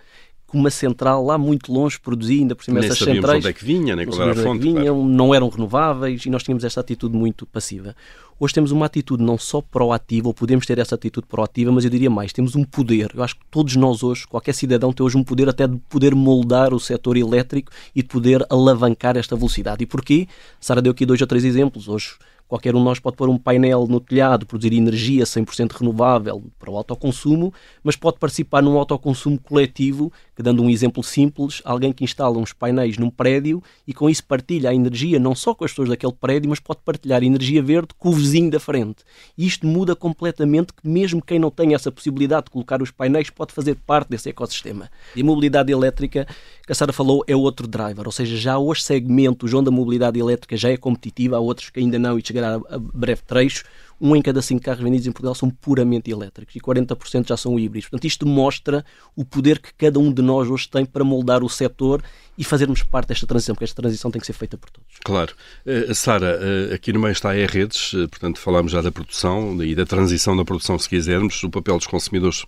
que 0.48 0.56
uma 0.56 0.70
central 0.70 1.24
lá 1.24 1.36
muito 1.36 1.72
longe 1.72 1.98
produzia, 1.98 2.40
ainda 2.40 2.54
por 2.54 2.64
cima 2.64 2.80
nem 2.80 2.88
essas 2.88 2.98
centrais. 2.98 3.38
onde 3.38 3.48
é 3.48 3.52
que 3.52 3.64
vinha, 3.64 3.96
nem 3.96 4.06
qual 4.06 4.22
era 4.22 4.32
a 4.32 4.42
fonte. 4.42 4.62
Vinham, 4.62 4.96
claro. 4.96 5.04
Não 5.04 5.34
eram 5.34 5.48
renováveis 5.48 6.24
e 6.24 6.30
nós 6.30 6.42
tínhamos 6.42 6.64
esta 6.64 6.80
atitude 6.80 7.16
muito 7.16 7.44
passiva. 7.46 7.96
Hoje 8.38 8.52
temos 8.52 8.70
uma 8.70 8.84
atitude 8.84 9.22
não 9.22 9.38
só 9.38 9.62
proativa, 9.62 10.28
ou 10.28 10.34
podemos 10.34 10.66
ter 10.66 10.78
essa 10.78 10.94
atitude 10.94 11.26
proativa, 11.26 11.72
mas 11.72 11.84
eu 11.84 11.90
diria 11.90 12.10
mais, 12.10 12.34
temos 12.34 12.54
um 12.54 12.64
poder. 12.64 13.10
Eu 13.14 13.22
acho 13.22 13.34
que 13.34 13.40
todos 13.50 13.74
nós 13.76 14.02
hoje, 14.02 14.26
qualquer 14.26 14.52
cidadão 14.52 14.92
tem 14.92 15.04
hoje 15.04 15.16
um 15.16 15.24
poder 15.24 15.48
até 15.48 15.66
de 15.66 15.78
poder 15.88 16.14
moldar 16.14 16.74
o 16.74 16.78
setor 16.78 17.16
elétrico 17.16 17.72
e 17.94 18.02
de 18.02 18.08
poder 18.08 18.44
alavancar 18.50 19.16
esta 19.16 19.34
velocidade. 19.34 19.82
E 19.82 19.86
porquê? 19.86 20.28
Sara 20.60 20.82
deu 20.82 20.92
aqui 20.92 21.06
dois 21.06 21.20
ou 21.20 21.26
três 21.26 21.44
exemplos. 21.44 21.88
Hoje 21.88 22.16
Qualquer 22.48 22.74
um 22.76 22.78
de 22.78 22.84
nós 22.84 23.00
pode 23.00 23.16
pôr 23.16 23.28
um 23.28 23.38
painel 23.38 23.86
no 23.88 23.98
telhado, 23.98 24.46
produzir 24.46 24.72
energia 24.72 25.24
100% 25.24 25.72
renovável 25.72 26.44
para 26.58 26.70
o 26.70 26.76
autoconsumo, 26.76 27.52
mas 27.82 27.96
pode 27.96 28.18
participar 28.18 28.62
num 28.62 28.78
autoconsumo 28.78 29.38
coletivo, 29.38 30.12
que 30.34 30.42
dando 30.42 30.62
um 30.62 30.70
exemplo 30.70 31.02
simples, 31.02 31.60
alguém 31.64 31.92
que 31.92 32.04
instala 32.04 32.38
uns 32.38 32.52
painéis 32.52 32.98
num 32.98 33.10
prédio 33.10 33.62
e 33.86 33.92
com 33.92 34.08
isso 34.08 34.24
partilha 34.24 34.70
a 34.70 34.74
energia 34.74 35.18
não 35.18 35.34
só 35.34 35.54
com 35.54 35.64
as 35.64 35.72
pessoas 35.72 35.88
daquele 35.88 36.12
prédio, 36.12 36.48
mas 36.48 36.60
pode 36.60 36.80
partilhar 36.84 37.22
energia 37.24 37.62
verde 37.62 37.88
com 37.98 38.10
o 38.10 38.12
vizinho 38.12 38.50
da 38.50 38.60
frente. 38.60 39.02
E 39.36 39.44
isto 39.44 39.66
muda 39.66 39.96
completamente 39.96 40.72
que 40.72 40.88
mesmo 40.88 41.20
quem 41.20 41.38
não 41.38 41.50
tenha 41.50 41.74
essa 41.74 41.90
possibilidade 41.90 42.44
de 42.44 42.50
colocar 42.50 42.80
os 42.80 42.92
painéis 42.92 43.28
pode 43.28 43.52
fazer 43.52 43.76
parte 43.86 44.10
desse 44.10 44.28
ecossistema. 44.28 44.88
E 45.16 45.20
a 45.20 45.24
mobilidade 45.24 45.72
elétrica, 45.72 46.26
que 46.64 46.72
a 46.72 46.74
Sara 46.74 46.92
falou, 46.92 47.24
é 47.26 47.34
outro 47.34 47.66
driver, 47.66 48.06
ou 48.06 48.12
seja, 48.12 48.36
já 48.36 48.54
há 48.54 48.58
hoje 48.58 48.82
segmentos 48.82 49.52
onde 49.52 49.68
a 49.68 49.72
mobilidade 49.72 50.20
elétrica 50.20 50.56
já 50.56 50.70
é 50.70 50.76
competitiva, 50.76 51.36
há 51.36 51.40
outros 51.40 51.70
que 51.70 51.80
ainda 51.80 51.98
não 51.98 52.18
e 52.18 52.22
chegará 52.36 52.60
a 52.68 52.78
breve 52.78 53.22
trecho, 53.26 53.64
um 54.00 54.14
em 54.14 54.22
cada 54.22 54.42
cinco 54.42 54.62
carros 54.62 54.82
vendidos 54.82 55.06
em 55.06 55.12
Portugal 55.12 55.34
são 55.34 55.48
puramente 55.48 56.10
elétricos 56.10 56.54
e 56.54 56.60
40% 56.60 57.28
já 57.28 57.36
são 57.36 57.58
híbridos. 57.58 57.88
Portanto, 57.88 58.06
isto 58.06 58.26
mostra 58.26 58.84
o 59.14 59.24
poder 59.24 59.58
que 59.58 59.72
cada 59.74 59.98
um 59.98 60.12
de 60.12 60.22
nós 60.22 60.48
hoje 60.48 60.68
tem 60.68 60.84
para 60.84 61.04
moldar 61.04 61.42
o 61.42 61.48
setor 61.48 62.02
e 62.38 62.44
fazermos 62.44 62.82
parte 62.82 63.08
desta 63.08 63.26
transição, 63.26 63.54
porque 63.54 63.64
esta 63.64 63.80
transição 63.80 64.10
tem 64.10 64.20
que 64.20 64.26
ser 64.26 64.34
feita 64.34 64.58
por 64.58 64.68
todos. 64.68 64.90
Claro. 65.02 65.32
Uh, 65.64 65.94
Sara, 65.94 66.38
uh, 66.38 66.74
aqui 66.74 66.92
no 66.92 67.00
meio 67.00 67.12
está 67.12 67.30
a 67.30 67.38
E-Redes, 67.38 67.94
uh, 67.94 68.08
portanto 68.08 68.38
falámos 68.38 68.72
já 68.72 68.82
da 68.82 68.92
produção 68.92 69.62
e 69.62 69.74
da 69.74 69.86
transição 69.86 70.36
da 70.36 70.44
produção, 70.44 70.78
se 70.78 70.88
quisermos, 70.88 71.42
o 71.42 71.50
papel 71.50 71.78
dos 71.78 71.86
consumidores 71.86 72.44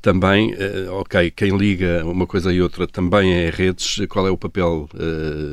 também. 0.00 0.54
ok, 0.90 1.30
quem 1.30 1.56
liga 1.56 2.04
uma 2.04 2.26
coisa 2.26 2.52
e 2.52 2.60
outra 2.62 2.86
também 2.86 3.32
é 3.34 3.48
E-Redes. 3.48 4.00
Qual 4.08 4.26
é 4.26 4.30
o 4.30 4.36
papel 4.36 4.88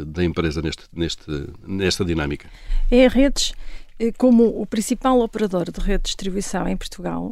da 0.07 0.23
empresa 0.23 0.61
neste, 0.61 0.83
neste, 0.93 1.25
nesta 1.65 2.05
dinâmica? 2.05 2.49
E-Redes 2.91 3.51
eh, 3.51 3.78
como 4.17 4.61
o 4.61 4.65
principal 4.65 5.19
operador 5.19 5.71
de 5.71 5.79
rede 5.79 6.03
de 6.03 6.07
distribuição 6.07 6.67
em 6.67 6.77
Portugal, 6.77 7.31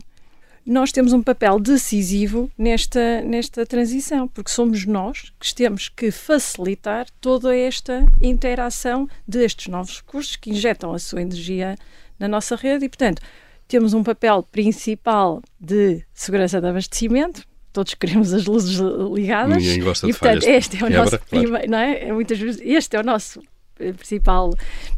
nós 0.67 0.91
temos 0.91 1.13
um 1.13 1.24
papel 1.24 1.59
decisivo 1.62 2.51
nesta, 2.57 3.21
nesta 3.21 3.65
transição, 3.65 4.27
porque 4.27 4.51
somos 4.51 4.86
nós 4.86 5.31
que 5.39 5.55
temos 5.55 5.88
que 5.88 6.12
facilitar 6.12 7.07
toda 7.21 7.55
esta 7.55 8.05
interação 8.21 9.07
destes 9.25 9.67
novos 9.67 10.00
recursos 10.00 10.36
que 10.36 10.50
injetam 10.50 10.93
a 10.93 11.00
sua 11.00 11.21
energia 11.21 11.77
na 12.19 12.27
nossa 12.27 12.57
rede 12.57 12.83
e, 12.83 12.89
portanto, 12.89 13.21
temos 13.65 13.93
um 13.93 14.03
papel 14.03 14.43
principal 14.43 15.41
de 15.57 16.03
segurança 16.13 16.59
de 16.59 16.67
abastecimento. 16.67 17.43
Todos 17.71 17.93
queremos 17.93 18.33
as 18.33 18.45
luzes 18.45 18.77
ligadas. 19.13 19.57
Ninguém 19.57 19.79
gosta 19.81 20.05
e, 20.05 20.12
de 20.12 20.19
portanto, 20.19 20.43
falhas 20.43 20.57
este 20.65 20.83
é 20.83 20.86
o 20.86 20.89
nosso 20.89 21.19
primeiro, 21.19 21.71
não 21.71 21.77
é? 21.77 22.12
Muitas 22.12 22.39
vezes 22.39 22.62
este 22.62 22.97
é 22.97 23.00
o 23.00 23.03
nosso 23.03 23.41
eh, 23.79 23.93
principal 23.93 24.53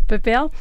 papel. 0.08 0.52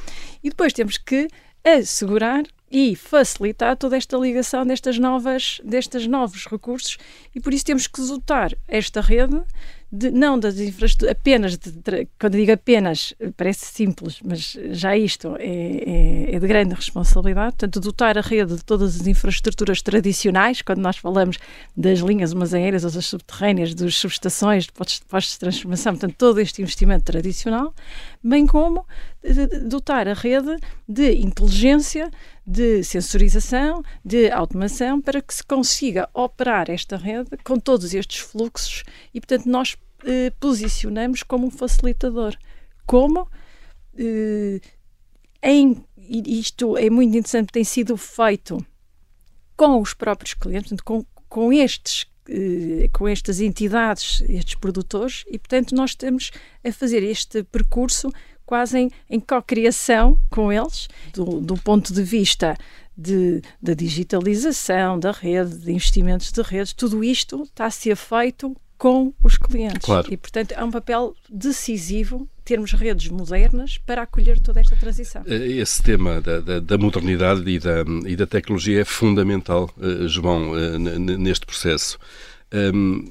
E 0.42 0.50
depois 0.50 0.72
temos 0.72 0.96
que 0.96 1.28
assegurar 1.64 2.44
e 2.70 2.94
facilitar 2.94 3.76
toda 3.76 3.96
esta 3.96 4.16
ligação 4.16 4.66
destas 4.66 4.98
novas, 4.98 5.60
destes 5.64 6.06
novos 6.06 6.46
recursos. 6.46 6.98
E 7.34 7.40
por 7.40 7.54
isso 7.54 7.64
temos 7.64 7.86
que 7.86 8.00
dotar 8.02 8.52
esta 8.68 9.00
rede 9.00 9.42
de, 9.90 10.10
não 10.10 10.38
das 10.38 10.58
infraestruturas, 10.58 11.16
apenas, 11.18 11.56
de, 11.56 12.06
quando 12.20 12.34
digo 12.34 12.52
apenas, 12.52 13.14
parece 13.38 13.64
simples, 13.66 14.20
mas 14.22 14.56
já 14.70 14.94
isto 14.94 15.34
é, 15.38 15.46
é, 15.46 16.34
é, 16.34 16.38
de 16.38 16.46
grande 16.46 16.74
responsabilidade, 16.74 17.56
portanto, 17.56 17.80
dotar 17.80 18.18
a 18.18 18.20
rede 18.20 18.56
de 18.56 18.64
todas 18.64 19.00
as 19.00 19.06
infraestruturas 19.06 19.80
tradicionais, 19.80 20.60
quando 20.60 20.80
nós 20.80 20.98
falamos 20.98 21.38
das 21.74 22.00
linhas 22.00 22.32
armazénias 22.32 22.84
ou 22.84 22.90
das 22.90 23.06
subterrâneas, 23.06 23.74
das 23.74 23.96
subestações, 23.96 24.64
de 24.64 24.72
postos 24.72 25.32
de 25.32 25.38
transformação, 25.38 25.94
portanto, 25.94 26.16
todo 26.18 26.38
este 26.38 26.60
investimento 26.60 27.04
tradicional, 27.04 27.74
bem 28.22 28.46
como 28.46 28.84
dotar 29.66 30.06
a 30.06 30.14
rede 30.14 30.56
de 30.88 31.12
inteligência, 31.16 32.10
de 32.46 32.82
sensorização, 32.84 33.82
de 34.04 34.30
automação, 34.30 35.00
para 35.00 35.20
que 35.20 35.34
se 35.34 35.44
consiga 35.44 36.08
operar 36.14 36.70
esta 36.70 36.96
rede 36.96 37.30
com 37.44 37.58
todos 37.58 37.92
estes 37.94 38.20
fluxos 38.20 38.84
e, 39.12 39.20
portanto, 39.20 39.46
nós 39.46 39.76
eh, 40.04 40.32
posicionamos 40.38 41.22
como 41.22 41.46
um 41.46 41.50
facilitador. 41.50 42.36
Como? 42.86 43.28
Eh, 43.96 44.60
em, 45.42 45.84
isto 45.96 46.76
é 46.76 46.88
muito 46.88 47.16
interessante, 47.16 47.52
tem 47.52 47.64
sido 47.64 47.96
feito 47.96 48.64
com 49.56 49.80
os 49.80 49.94
próprios 49.94 50.34
clientes, 50.34 50.80
com, 50.80 51.04
com 51.28 51.52
estes 51.52 52.06
eh, 52.30 52.90
com 52.92 53.08
estas 53.08 53.40
entidades, 53.40 54.22
estes 54.28 54.54
produtores, 54.54 55.24
e 55.28 55.38
portanto 55.38 55.74
nós 55.74 55.90
estamos 55.90 56.30
a 56.62 56.70
fazer 56.70 57.02
este 57.02 57.42
percurso 57.42 58.10
quase 58.48 58.78
em, 58.78 58.90
em 59.10 59.20
co-criação 59.20 60.18
com 60.30 60.50
eles, 60.50 60.88
do, 61.12 61.38
do, 61.38 61.54
ponto 61.58 61.92
de 61.92 62.02
vista 62.02 62.56
de, 62.96 63.42
da 63.60 63.74
digitalização 63.74 64.98
da 64.98 65.12
rede, 65.12 65.58
de 65.58 65.70
investimentos 65.70 66.32
de 66.32 66.40
redes, 66.40 66.72
tudo 66.72 67.04
isto 67.04 67.42
está 67.42 67.66
a 67.66 67.70
ser 67.70 67.94
feito 67.94 68.56
com 68.78 69.12
os 69.22 69.36
clientes. 69.36 69.84
Claro. 69.84 70.08
E, 70.10 70.16
portanto, 70.16 70.52
é 70.52 70.64
um 70.64 70.70
papel 70.70 71.14
decisivo 71.28 72.26
termos 72.42 72.72
redes 72.72 73.10
modernas 73.10 73.76
para 73.76 74.00
acolher 74.00 74.40
toda 74.40 74.60
esta 74.60 74.74
transição. 74.76 75.22
Eh, 75.26 75.58
esse 75.58 75.82
tema 75.82 76.18
da, 76.22 76.40
da, 76.40 76.58
da 76.58 76.78
modernidade 76.78 77.46
e 77.46 77.58
da, 77.58 77.84
e 78.06 78.16
da, 78.16 78.26
tecnologia 78.26 78.80
é 78.80 78.84
fundamental, 78.86 79.68
uh, 79.76 80.08
João, 80.08 80.52
uh, 80.52 80.78
neste 80.78 81.44
processo. 81.44 81.98
Um, 82.50 83.10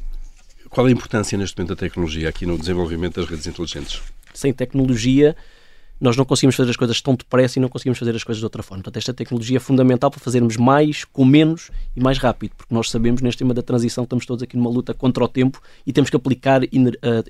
qual 0.67 0.87
a 0.87 0.91
importância 0.91 1.37
neste 1.37 1.55
momento 1.55 1.75
da 1.75 1.79
tecnologia 1.79 2.27
aqui 2.27 2.47
no 2.47 2.57
desenvolvimento 2.57 3.21
das 3.21 3.29
redes 3.29 3.45
inteligentes? 3.45 4.01
Sem 4.37 4.53
tecnologia, 4.53 5.35
nós 5.99 6.15
não 6.15 6.23
conseguimos 6.23 6.55
fazer 6.55 6.69
as 6.69 6.77
coisas 6.77 7.01
tão 7.01 7.15
depressa 7.15 7.57
e 7.57 7.61
não 7.61 7.69
conseguimos 7.69 7.97
fazer 7.97 8.15
as 8.15 8.23
coisas 8.23 8.39
de 8.39 8.45
outra 8.45 8.61
forma. 8.61 8.83
Portanto, 8.83 8.97
esta 8.97 9.13
tecnologia 9.13 9.57
é 9.57 9.59
fundamental 9.59 10.11
para 10.11 10.19
fazermos 10.19 10.55
mais, 10.55 11.03
com 11.03 11.25
menos 11.25 11.71
e 11.95 11.99
mais 11.99 12.19
rápido, 12.19 12.53
porque 12.55 12.71
nós 12.71 12.91
sabemos, 12.91 13.19
neste 13.21 13.39
tema 13.39 13.51
da 13.51 13.63
transição, 13.63 14.03
estamos 14.03 14.23
todos 14.23 14.43
aqui 14.43 14.55
numa 14.55 14.69
luta 14.69 14.93
contra 14.93 15.23
o 15.23 15.27
tempo 15.27 15.59
e 15.87 15.91
temos 15.91 16.11
que 16.11 16.15
aplicar 16.15 16.61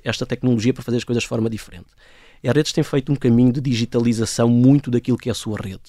esta 0.04 0.26
tecnologia 0.26 0.74
para 0.74 0.82
fazer 0.82 0.98
as 0.98 1.04
coisas 1.04 1.22
de 1.22 1.28
forma 1.28 1.48
diferente. 1.48 1.86
A 2.46 2.52
Redes 2.52 2.72
tem 2.72 2.84
feito 2.84 3.10
um 3.10 3.16
caminho 3.16 3.52
de 3.52 3.60
digitalização 3.60 4.48
muito 4.48 4.90
daquilo 4.90 5.16
que 5.16 5.30
é 5.30 5.32
a 5.32 5.34
sua 5.34 5.58
rede. 5.58 5.80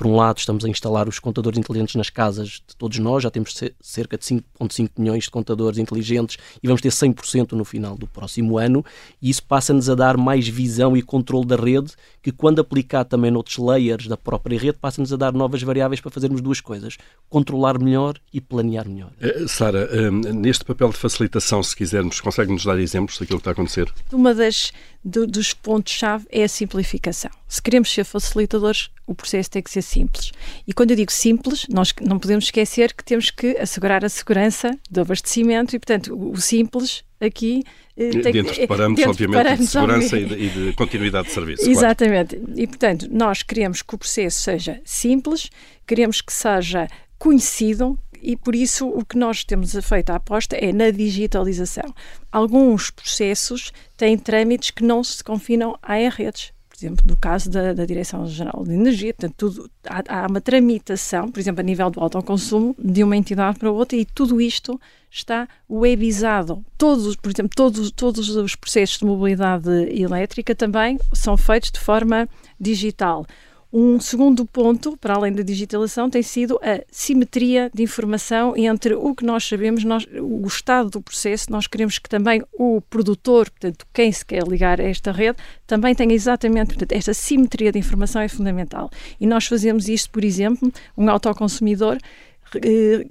Por 0.00 0.06
um 0.06 0.16
lado, 0.16 0.38
estamos 0.38 0.64
a 0.64 0.68
instalar 0.70 1.06
os 1.06 1.18
contadores 1.18 1.58
inteligentes 1.58 1.94
nas 1.94 2.08
casas 2.08 2.62
de 2.66 2.74
todos 2.78 2.98
nós, 2.98 3.22
já 3.22 3.30
temos 3.30 3.54
cerca 3.82 4.16
de 4.16 4.24
5,5 4.24 4.92
milhões 4.96 5.24
de 5.24 5.30
contadores 5.30 5.76
inteligentes 5.76 6.38
e 6.62 6.66
vamos 6.66 6.80
ter 6.80 6.88
100% 6.88 7.52
no 7.52 7.66
final 7.66 7.98
do 7.98 8.06
próximo 8.06 8.56
ano, 8.56 8.82
e 9.20 9.28
isso 9.28 9.42
passa-nos 9.42 9.90
a 9.90 9.94
dar 9.94 10.16
mais 10.16 10.48
visão 10.48 10.96
e 10.96 11.02
controle 11.02 11.44
da 11.44 11.54
rede, 11.54 11.92
que 12.22 12.32
quando 12.32 12.60
aplicado 12.60 13.08
também 13.08 13.30
noutros 13.30 13.58
layers 13.58 14.06
da 14.06 14.16
própria 14.16 14.58
rede, 14.58 14.78
passa-nos 14.80 15.12
a 15.12 15.16
dar 15.16 15.32
novas 15.32 15.62
variáveis 15.62 16.00
para 16.00 16.10
fazermos 16.10 16.40
duas 16.40 16.60
coisas: 16.60 16.96
controlar 17.28 17.78
melhor 17.78 18.16
e 18.32 18.40
planear 18.40 18.88
melhor. 18.88 19.12
Uh, 19.20 19.48
Sara, 19.48 19.88
uh, 19.92 20.10
neste 20.10 20.64
papel 20.64 20.90
de 20.90 20.96
facilitação, 20.96 21.62
se 21.62 21.74
quisermos, 21.74 22.20
consegue-nos 22.20 22.64
dar 22.64 22.78
exemplos 22.78 23.18
daquilo 23.18 23.38
que 23.38 23.42
está 23.42 23.50
a 23.50 23.52
acontecer? 23.52 23.92
Uma 24.12 24.34
das 24.34 24.72
do, 25.04 25.26
dos 25.26 25.54
pontos-chave 25.54 26.26
é 26.30 26.44
a 26.44 26.48
simplificação. 26.48 27.30
Se 27.48 27.60
queremos 27.60 27.90
ser 27.90 28.04
facilitadores, 28.04 28.90
o 29.06 29.14
processo 29.14 29.50
tem 29.50 29.62
que 29.62 29.70
ser 29.70 29.82
simples. 29.82 30.30
E 30.66 30.72
quando 30.72 30.90
eu 30.90 30.96
digo 30.96 31.10
simples, 31.10 31.66
nós 31.68 31.92
não 32.00 32.18
podemos 32.18 32.44
esquecer 32.44 32.92
que 32.94 33.04
temos 33.04 33.30
que 33.30 33.56
assegurar 33.58 34.04
a 34.04 34.08
segurança 34.08 34.78
do 34.90 35.00
abastecimento 35.00 35.74
e, 35.74 35.78
portanto, 35.78 36.14
o 36.14 36.36
simples 36.40 37.02
aqui 37.20 37.62
eh, 37.96 38.10
tem, 38.10 38.32
dentro 38.32 38.54
de 38.54 38.66
parâmetros, 38.66 38.96
dentro 38.96 39.10
obviamente, 39.10 39.16
de, 39.16 39.42
parâmetros, 39.42 39.66
de 39.66 39.72
segurança 39.72 40.18
e 40.18 40.24
de, 40.24 40.34
e 40.34 40.48
de, 40.48 40.72
continuidade 40.72 41.28
de 41.28 41.34
serviço. 41.34 41.68
Exatamente. 41.68 42.36
Claro. 42.36 42.54
E, 42.56 42.66
portanto, 42.66 43.08
nós 43.10 43.42
queremos 43.42 43.82
que 43.82 43.94
o 43.94 43.98
processo 43.98 44.40
seja 44.40 44.80
simples, 44.84 45.50
queremos 45.86 46.20
que 46.20 46.32
seja 46.32 46.88
conhecido, 47.18 47.98
e 48.22 48.36
por 48.36 48.54
isso 48.54 48.88
o 48.88 49.04
que 49.04 49.16
nós 49.16 49.44
temos 49.44 49.74
feito 49.86 50.10
a 50.10 50.16
aposta 50.16 50.56
é 50.56 50.72
na 50.72 50.90
digitalização. 50.90 51.94
Alguns 52.30 52.90
processos 52.90 53.72
têm 53.96 54.16
trâmites 54.16 54.70
que 54.70 54.82
não 54.82 55.02
se 55.04 55.22
confinam 55.22 55.76
a 55.82 55.96
redes. 56.08 56.52
Por 56.80 56.86
exemplo, 56.86 57.04
no 57.06 57.16
caso 57.18 57.50
da, 57.50 57.74
da 57.74 57.84
Direção-Geral 57.84 58.64
de 58.64 58.72
Energia, 58.72 59.12
portanto, 59.12 59.34
tudo, 59.36 59.70
há, 59.86 60.22
há, 60.22 60.26
uma 60.26 60.40
tramitação, 60.40 61.30
por 61.30 61.38
exemplo, 61.38 61.60
a 61.60 61.62
nível 61.62 61.90
do 61.90 62.00
autoconsumo, 62.00 62.74
de 62.78 63.04
uma 63.04 63.14
entidade 63.14 63.58
para 63.58 63.70
outra, 63.70 63.98
e 63.98 64.06
tudo 64.06 64.40
isto 64.40 64.80
está 65.10 65.46
webizado. 65.68 66.64
Todos, 66.78 67.16
por 67.16 67.30
exemplo, 67.30 67.50
todos, 67.54 67.90
todos 67.90 68.30
os 68.30 68.56
processos 68.56 68.98
de 68.98 69.04
mobilidade 69.04 69.68
elétrica 69.90 70.54
também 70.54 70.98
são 71.12 71.36
feitos 71.36 71.70
de 71.70 71.80
forma 71.80 72.26
digital. 72.58 73.26
Um 73.72 74.00
segundo 74.00 74.44
ponto, 74.44 74.96
para 74.96 75.14
além 75.14 75.32
da 75.32 75.44
digitalização, 75.44 76.10
tem 76.10 76.22
sido 76.22 76.58
a 76.60 76.82
simetria 76.90 77.70
de 77.72 77.84
informação 77.84 78.56
entre 78.56 78.94
o 78.94 79.14
que 79.14 79.24
nós 79.24 79.44
sabemos, 79.44 79.84
nós, 79.84 80.04
o 80.20 80.44
estado 80.44 80.90
do 80.90 81.00
processo. 81.00 81.52
Nós 81.52 81.68
queremos 81.68 81.96
que 81.96 82.08
também 82.08 82.42
o 82.52 82.80
produtor, 82.80 83.48
portanto, 83.48 83.86
quem 83.94 84.10
se 84.10 84.26
quer 84.26 84.42
ligar 84.42 84.80
a 84.80 84.84
esta 84.84 85.12
rede, 85.12 85.38
também 85.68 85.94
tenha 85.94 86.12
exatamente, 86.12 86.68
portanto, 86.68 86.92
esta 86.92 87.14
simetria 87.14 87.70
de 87.70 87.78
informação 87.78 88.20
é 88.20 88.28
fundamental. 88.28 88.90
E 89.20 89.26
nós 89.26 89.46
fazemos 89.46 89.88
isto, 89.88 90.10
por 90.10 90.24
exemplo, 90.24 90.72
um 90.98 91.08
autoconsumidor 91.08 91.96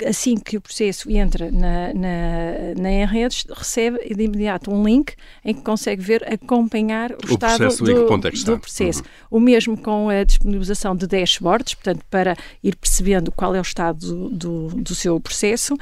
assim 0.08 0.38
que 0.38 0.58
o 0.58 0.62
processo 0.62 1.10
entra 1.10 1.50
na, 1.52 1.94
na, 1.94 2.76
na 2.78 3.06
recebe 3.56 4.00
de 4.14 4.24
imediato 4.24 4.72
um 4.72 4.84
link 4.84 5.14
em 5.44 5.54
que 5.54 5.62
consegue 5.62 6.02
ver, 6.02 6.24
acompanhar 6.32 7.12
o, 7.12 7.16
o 7.16 7.32
estado 7.32 7.58
processo 7.60 7.84
do, 7.84 7.92
é 7.92 8.32
do 8.32 8.60
processo. 8.60 9.02
Uhum. 9.02 9.38
O 9.38 9.40
mesmo 9.40 9.78
com 9.78 10.10
a 10.10 10.24
disponibilização 10.24 10.96
de 10.96 11.08
dashboards, 11.08 11.76
portanto, 11.76 12.04
para 12.10 12.36
ir 12.64 12.76
percebendo 12.76 13.32
qual 13.32 13.56
é 13.56 13.60
o 13.60 13.62
estado 13.62 14.00
do, 14.00 14.30
do, 14.30 14.68
do 14.82 14.96
seu 14.96 15.20
processo 15.20 15.78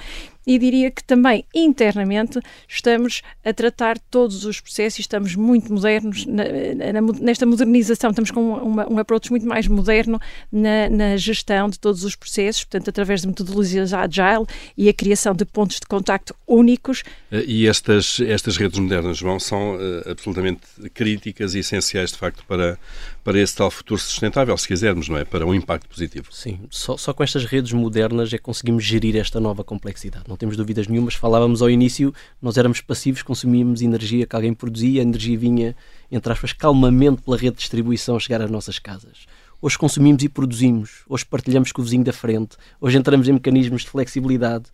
e 0.48 0.58
diria 0.58 0.89
que 0.89 1.04
também 1.04 1.44
internamente 1.54 2.39
estamos 2.68 3.22
a 3.44 3.54
tratar 3.54 4.00
todos 4.00 4.46
os 4.46 4.62
processos 4.62 5.00
estamos 5.00 5.36
muito 5.36 5.72
modernos 5.72 6.25
na, 6.25 6.44
na, 6.94 7.01
nesta 7.20 7.46
modernização, 7.46 8.12
estamos 8.12 8.32
com 8.32 8.54
uma, 8.54 8.89
um 8.89 8.98
approach 8.98 9.30
muito 9.30 9.46
mais 9.46 9.68
moderno 9.68 10.20
na, 10.51 10.89
na, 10.89 11.18
gestão 11.18 11.70
de 11.70 11.80
todos 11.80 12.04
os 12.04 12.16
processos, 12.16 12.63
portanto, 12.63 12.89
através 12.89 13.22
de 13.22 13.27
metodologias 13.27 13.94
agile 13.94 14.46
e 14.77 14.88
a 14.88 14.94
criação 14.94 15.34
de 15.34 15.44
pontos 15.44 15.80
de 15.80 15.86
contacto 15.88 16.36
únicos. 16.48 17.04
Eh, 17.32 17.44
e 17.46 17.68
estas, 17.68 18.20
estas 18.22 18.56
redes 18.58 18.80
modernas, 18.80 19.18
João, 19.18 19.39
são 19.39 19.75
uh, 19.75 20.10
absolutamente 20.10 20.62
críticas 20.94 21.56
e 21.56 21.60
essenciais, 21.60 22.12
de 22.12 22.18
facto, 22.18 22.44
para, 22.48 22.80
para 23.28 23.42
esse 23.42 23.58
tal 23.58 23.70
futuro 23.70 24.00
sustentável, 24.00 24.58
se 24.58 24.66
quisermos, 24.66 25.10
não 25.10 25.18
é? 25.18 25.26
Para 25.26 25.46
um 25.46 25.54
impacto 25.54 25.86
positivo. 25.90 26.30
Sim, 26.32 26.62
só, 26.70 26.96
só 26.96 27.12
com 27.12 27.22
estas 27.22 27.44
redes 27.44 27.74
modernas 27.74 28.32
é 28.32 28.38
que 28.38 28.44
conseguimos 28.44 28.86
gerir 28.86 29.18
esta 29.18 29.38
nova 29.38 29.66
complexidade. 29.66 30.24
Não 30.30 30.38
temos 30.38 30.56
dúvidas 30.56 30.88
nenhumas. 30.88 31.14
Falávamos 31.14 31.62
ao 31.62 31.70
início, 31.70 32.14
nós 32.42 32.56
éramos 32.56 32.80
passivos, 32.80 33.22
consumíamos 33.22 33.82
energia 33.82 34.26
que 34.26 34.34
alguém 34.34 34.54
produzia, 34.54 35.02
a 35.02 35.04
energia 35.04 35.38
vinha, 35.38 35.76
entre 36.10 36.32
aspas, 36.32 36.54
calmamente 36.54 37.22
pela 37.22 37.36
rede 37.36 37.56
de 37.56 37.60
distribuição 37.60 38.18
chegar 38.18 38.42
às 38.42 38.50
nossas 38.50 38.80
casas. 38.80 39.26
Hoje 39.62 39.78
consumimos 39.78 40.24
e 40.24 40.30
produzimos, 40.30 41.02
hoje 41.10 41.26
partilhamos 41.26 41.74
com 41.74 41.82
o 41.82 41.84
vizinho 41.84 42.06
da 42.06 42.14
frente, 42.14 42.56
hoje 42.80 42.98
entramos 42.98 43.28
em 43.28 43.34
mecanismos 43.34 43.82
de 43.82 43.90
flexibilidade, 43.90 44.68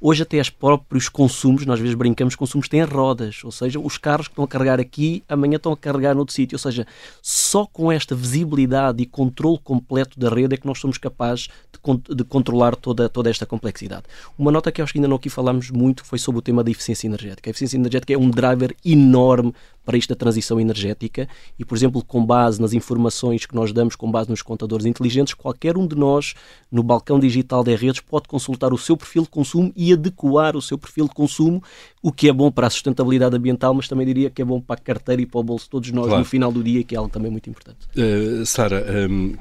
Hoje 0.00 0.22
até 0.22 0.40
os 0.40 0.48
próprios 0.48 1.08
consumos, 1.08 1.66
nós 1.66 1.74
às 1.74 1.80
vezes 1.80 1.94
brincamos, 1.96 2.36
consumos 2.36 2.68
têm 2.68 2.82
rodas, 2.84 3.42
ou 3.42 3.50
seja, 3.50 3.80
os 3.80 3.98
carros 3.98 4.28
que 4.28 4.32
estão 4.32 4.44
a 4.44 4.48
carregar 4.48 4.78
aqui, 4.78 5.24
amanhã 5.28 5.56
estão 5.56 5.72
a 5.72 5.76
carregar 5.76 6.14
noutro 6.14 6.32
sítio, 6.32 6.54
ou 6.54 6.58
seja, 6.58 6.86
só 7.20 7.66
com 7.66 7.90
esta 7.90 8.14
visibilidade 8.14 9.02
e 9.02 9.06
controle 9.06 9.58
completo 9.58 10.18
da 10.18 10.28
rede 10.28 10.54
é 10.54 10.56
que 10.56 10.66
nós 10.66 10.78
somos 10.78 10.98
capazes 10.98 11.48
de, 11.72 12.14
de 12.14 12.24
controlar 12.24 12.76
toda, 12.76 13.08
toda 13.08 13.28
esta 13.28 13.44
complexidade. 13.44 14.04
Uma 14.38 14.52
nota 14.52 14.70
que 14.70 14.80
acho 14.80 14.92
que 14.92 14.98
ainda 14.98 15.08
não 15.08 15.16
aqui 15.16 15.28
falamos 15.28 15.70
muito 15.70 16.04
foi 16.04 16.18
sobre 16.18 16.38
o 16.38 16.42
tema 16.42 16.62
da 16.62 16.70
eficiência 16.70 17.08
energética. 17.08 17.48
A 17.48 17.50
eficiência 17.50 17.76
energética 17.76 18.12
é 18.12 18.18
um 18.18 18.30
driver 18.30 18.76
enorme 18.84 19.52
para 19.88 19.96
isto 19.96 20.10
da 20.10 20.14
transição 20.14 20.60
energética 20.60 21.26
e, 21.58 21.64
por 21.64 21.74
exemplo, 21.74 22.04
com 22.04 22.22
base 22.22 22.60
nas 22.60 22.74
informações 22.74 23.46
que 23.46 23.54
nós 23.54 23.72
damos, 23.72 23.96
com 23.96 24.10
base 24.10 24.28
nos 24.28 24.42
contadores 24.42 24.84
inteligentes, 24.84 25.32
qualquer 25.32 25.78
um 25.78 25.86
de 25.86 25.96
nós, 25.96 26.34
no 26.70 26.82
balcão 26.82 27.18
digital 27.18 27.64
das 27.64 27.80
redes, 27.80 28.02
pode 28.02 28.28
consultar 28.28 28.70
o 28.70 28.76
seu 28.76 28.98
perfil 28.98 29.22
de 29.22 29.30
consumo 29.30 29.72
e 29.74 29.90
adequar 29.90 30.54
o 30.56 30.60
seu 30.60 30.76
perfil 30.76 31.08
de 31.08 31.14
consumo, 31.14 31.62
o 32.02 32.12
que 32.12 32.28
é 32.28 32.32
bom 32.34 32.50
para 32.50 32.66
a 32.66 32.70
sustentabilidade 32.70 33.34
ambiental, 33.34 33.72
mas 33.72 33.88
também 33.88 34.06
diria 34.06 34.28
que 34.28 34.42
é 34.42 34.44
bom 34.44 34.60
para 34.60 34.78
a 34.78 34.78
carteira 34.78 35.22
e 35.22 35.26
para 35.26 35.40
o 35.40 35.42
bolso 35.42 35.64
de 35.64 35.70
todos 35.70 35.90
nós 35.90 36.04
claro. 36.04 36.18
no 36.18 36.24
final 36.26 36.52
do 36.52 36.62
dia, 36.62 36.84
que 36.84 36.94
é 36.94 36.98
algo 36.98 37.08
também 37.08 37.30
muito 37.30 37.48
importante. 37.48 37.88
Uh, 37.96 38.44
Sara, 38.44 38.84
um, 39.10 39.36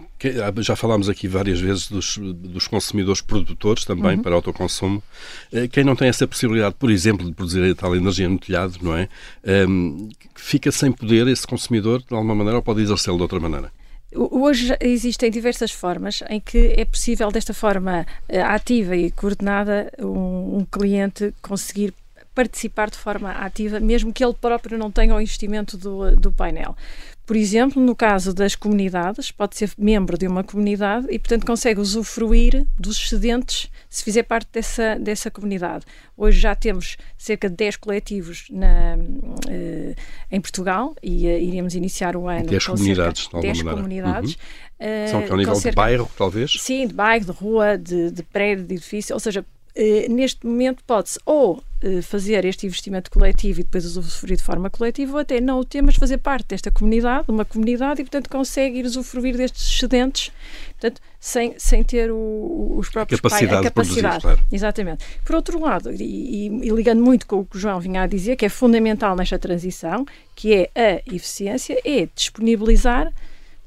já 0.58 0.76
falámos 0.76 1.10
aqui 1.10 1.28
várias 1.28 1.60
vezes 1.60 1.88
dos, 1.88 2.18
dos 2.18 2.68
consumidores 2.68 3.22
produtores 3.22 3.86
também 3.86 4.18
uhum. 4.18 4.24
para 4.24 4.36
autoconsumo. 4.36 5.02
Uh, 5.52 5.68
quem 5.70 5.84
não 5.84 5.96
tem 5.96 6.08
essa 6.08 6.28
possibilidade, 6.28 6.76
por 6.78 6.90
exemplo, 6.90 7.26
de 7.26 7.34
produzir 7.34 7.72
a 7.72 7.76
tal 7.76 7.96
energia 7.96 8.28
no 8.28 8.40
telhado, 8.40 8.78
não 8.82 8.96
é? 8.96 9.08
Um, 9.68 10.10
fica 10.36 10.72
sem 10.72 10.92
poder 10.92 11.28
esse 11.28 11.46
consumidor 11.46 12.00
de 12.00 12.14
alguma 12.14 12.36
maneira 12.36 12.58
ou 12.58 12.64
pode 12.64 12.82
exercê-lo 12.82 13.18
de 13.18 13.24
outra 13.24 13.40
maneira? 13.40 13.72
Hoje 14.16 14.76
existem 14.80 15.30
diversas 15.30 15.72
formas 15.72 16.24
em 16.30 16.40
que 16.40 16.74
é 16.78 16.86
possível, 16.86 17.30
desta 17.30 17.54
forma 17.54 18.06
eh, 18.30 18.42
ativa 18.42 18.96
e 18.96 19.12
coordenada, 19.12 19.92
um, 20.00 20.60
um 20.60 20.66
cliente 20.66 21.34
conseguir 21.42 21.94
participar 22.34 22.90
de 22.90 22.98
forma 22.98 23.32
ativa, 23.32 23.80
mesmo 23.80 24.14
que 24.14 24.24
ele 24.24 24.34
próprio 24.34 24.78
não 24.78 24.92
tenha 24.92 25.14
o 25.14 25.20
investimento 25.20 25.76
do, 25.76 26.16
do 26.16 26.32
painel. 26.32 26.76
Por 27.28 27.36
exemplo, 27.36 27.84
no 27.84 27.94
caso 27.94 28.34
das 28.34 28.56
comunidades, 28.56 29.32
pode 29.32 29.58
ser 29.58 29.70
membro 29.78 30.18
de 30.18 30.26
uma 30.26 30.46
comunidade 30.46 31.08
e, 31.10 31.20
portanto, 31.20 31.46
consegue 31.46 31.78
usufruir 31.82 32.66
dos 32.80 32.98
excedentes 32.98 33.70
se 33.90 34.02
fizer 34.02 34.24
parte 34.24 34.48
dessa, 34.54 34.96
dessa 34.98 35.30
comunidade. 35.30 35.84
Hoje 36.16 36.40
já 36.40 36.56
temos 36.56 36.96
cerca 37.18 37.50
de 37.50 37.56
10 37.58 37.76
coletivos 37.76 38.48
na, 38.50 38.96
uh, 38.96 39.96
em 40.32 40.40
Portugal 40.40 40.96
e 41.04 41.26
uh, 41.26 41.38
iremos 41.38 41.76
iniciar 41.76 42.16
o 42.16 42.30
ano 42.30 42.46
10 42.46 42.66
comunidades, 42.66 43.24
cerca, 43.24 43.42
10 43.42 43.62
comunidades. 43.62 44.38
Uhum. 44.80 45.08
São 45.12 45.22
que 45.24 45.32
ao 45.32 45.38
nível 45.38 45.56
cerca, 45.56 45.70
de 45.72 45.76
bairro, 45.76 46.10
talvez? 46.18 46.54
Sim, 46.62 46.88
de 46.88 46.94
bairro, 46.94 47.26
de 47.26 47.32
rua, 47.32 47.78
de, 47.78 48.10
de 48.10 48.24
prédio, 48.24 48.64
de 48.64 48.76
edifício, 48.76 49.14
ou 49.14 49.20
seja, 49.20 49.42
Uh, 49.42 49.57
neste 50.10 50.46
momento 50.46 50.84
pode-se 50.86 51.20
ou 51.26 51.64
uh, 51.84 52.02
fazer 52.02 52.46
este 52.46 52.66
investimento 52.66 53.12
coletivo 53.12 53.60
e 53.60 53.64
depois 53.64 53.86
usufruir 53.86 54.38
de 54.38 54.44
forma 54.44 54.70
coletiva, 54.70 55.14
ou 55.14 55.20
até 55.20 55.40
não 55.40 55.60
o 55.60 55.66
ter, 55.66 55.82
mas 55.82 55.96
fazer 55.96 56.18
parte 56.18 56.48
desta 56.50 56.72
comunidade, 56.72 57.26
uma 57.28 57.46
comunidade, 57.46 58.02
e 58.02 58.04
portanto 58.04 58.30
consegue 58.30 58.80
ir 58.80 58.86
usufruir 58.86 59.38
destes 59.38 59.68
excedentes, 59.68 60.32
portanto, 60.80 61.02
sem, 61.20 61.54
sem 61.58 61.84
ter 61.84 62.12
o, 62.12 62.76
os 62.78 62.90
próprios 62.90 63.20
a 63.20 63.22
capacidade. 63.22 63.52
Pais, 63.52 63.66
a 63.66 63.70
capacidade. 63.70 64.22
Produzir, 64.22 64.22
claro. 64.22 64.40
Exatamente. 64.52 65.06
Por 65.24 65.36
outro 65.36 65.60
lado, 65.60 65.92
e, 65.92 66.04
e, 66.04 66.48
e, 66.48 66.70
ligando 66.70 67.04
muito 67.04 67.28
com 67.28 67.40
o 67.40 67.46
que 67.46 67.58
o 67.58 67.60
João 67.60 67.80
vinha 67.80 68.02
a 68.02 68.08
dizer, 68.08 68.36
que 68.36 68.46
é 68.46 68.50
fundamental 68.50 69.16
nesta 69.16 69.38
transição, 69.38 70.06
que 70.36 70.54
é 70.54 70.70
a 70.76 71.16
eficiência, 71.16 71.80
é 71.86 72.08
disponibilizar, 72.16 73.12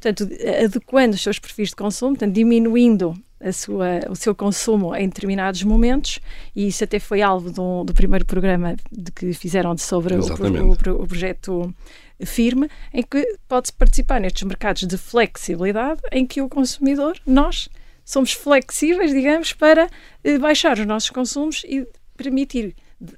portanto, 0.01 0.29
adequando 0.65 1.15
os 1.15 1.23
seus 1.23 1.39
perfis 1.39 1.71
de 1.71 1.77
consumo, 1.77 2.13
portanto, 2.13 2.35
diminuindo 2.35 3.15
sua, 3.53 4.01
o 4.11 4.15
seu 4.15 4.35
consumo 4.35 4.95
em 4.95 5.09
determinados 5.09 5.63
momentos, 5.63 6.21
e 6.55 6.69
isso 6.69 6.85
até 6.85 6.99
foi 6.99 7.23
alvo 7.23 7.51
do, 7.51 7.85
do 7.85 7.95
primeiro 7.95 8.25
programa 8.27 8.77
de 8.93 9.11
que 9.11 9.33
fizeram 9.33 9.77
sobre 9.79 10.15
o, 10.15 10.21
o, 10.21 11.03
o, 11.03 11.07
projeto 11.07 11.75
Firme, 12.23 12.69
em 12.93 13.03
que 13.03 13.25
pode-se 13.49 13.73
participar 13.73 14.21
nestes 14.21 14.43
mercados 14.43 14.87
de 14.87 14.99
flexibilidade, 14.99 16.03
em 16.13 16.27
que 16.27 16.43
o 16.43 16.49
consumidor, 16.51 17.17
nós, 17.27 17.69
somos 18.05 18.33
flexíveis, 18.33 19.11
digamos, 19.11 19.55
para 19.55 19.89
eh, 20.23 20.39
baixar 20.39 20.79
os 20.79 20.87
nossos 20.87 21.09
consumos 21.09 21.63
e 21.65 21.87
permitir 22.17 22.75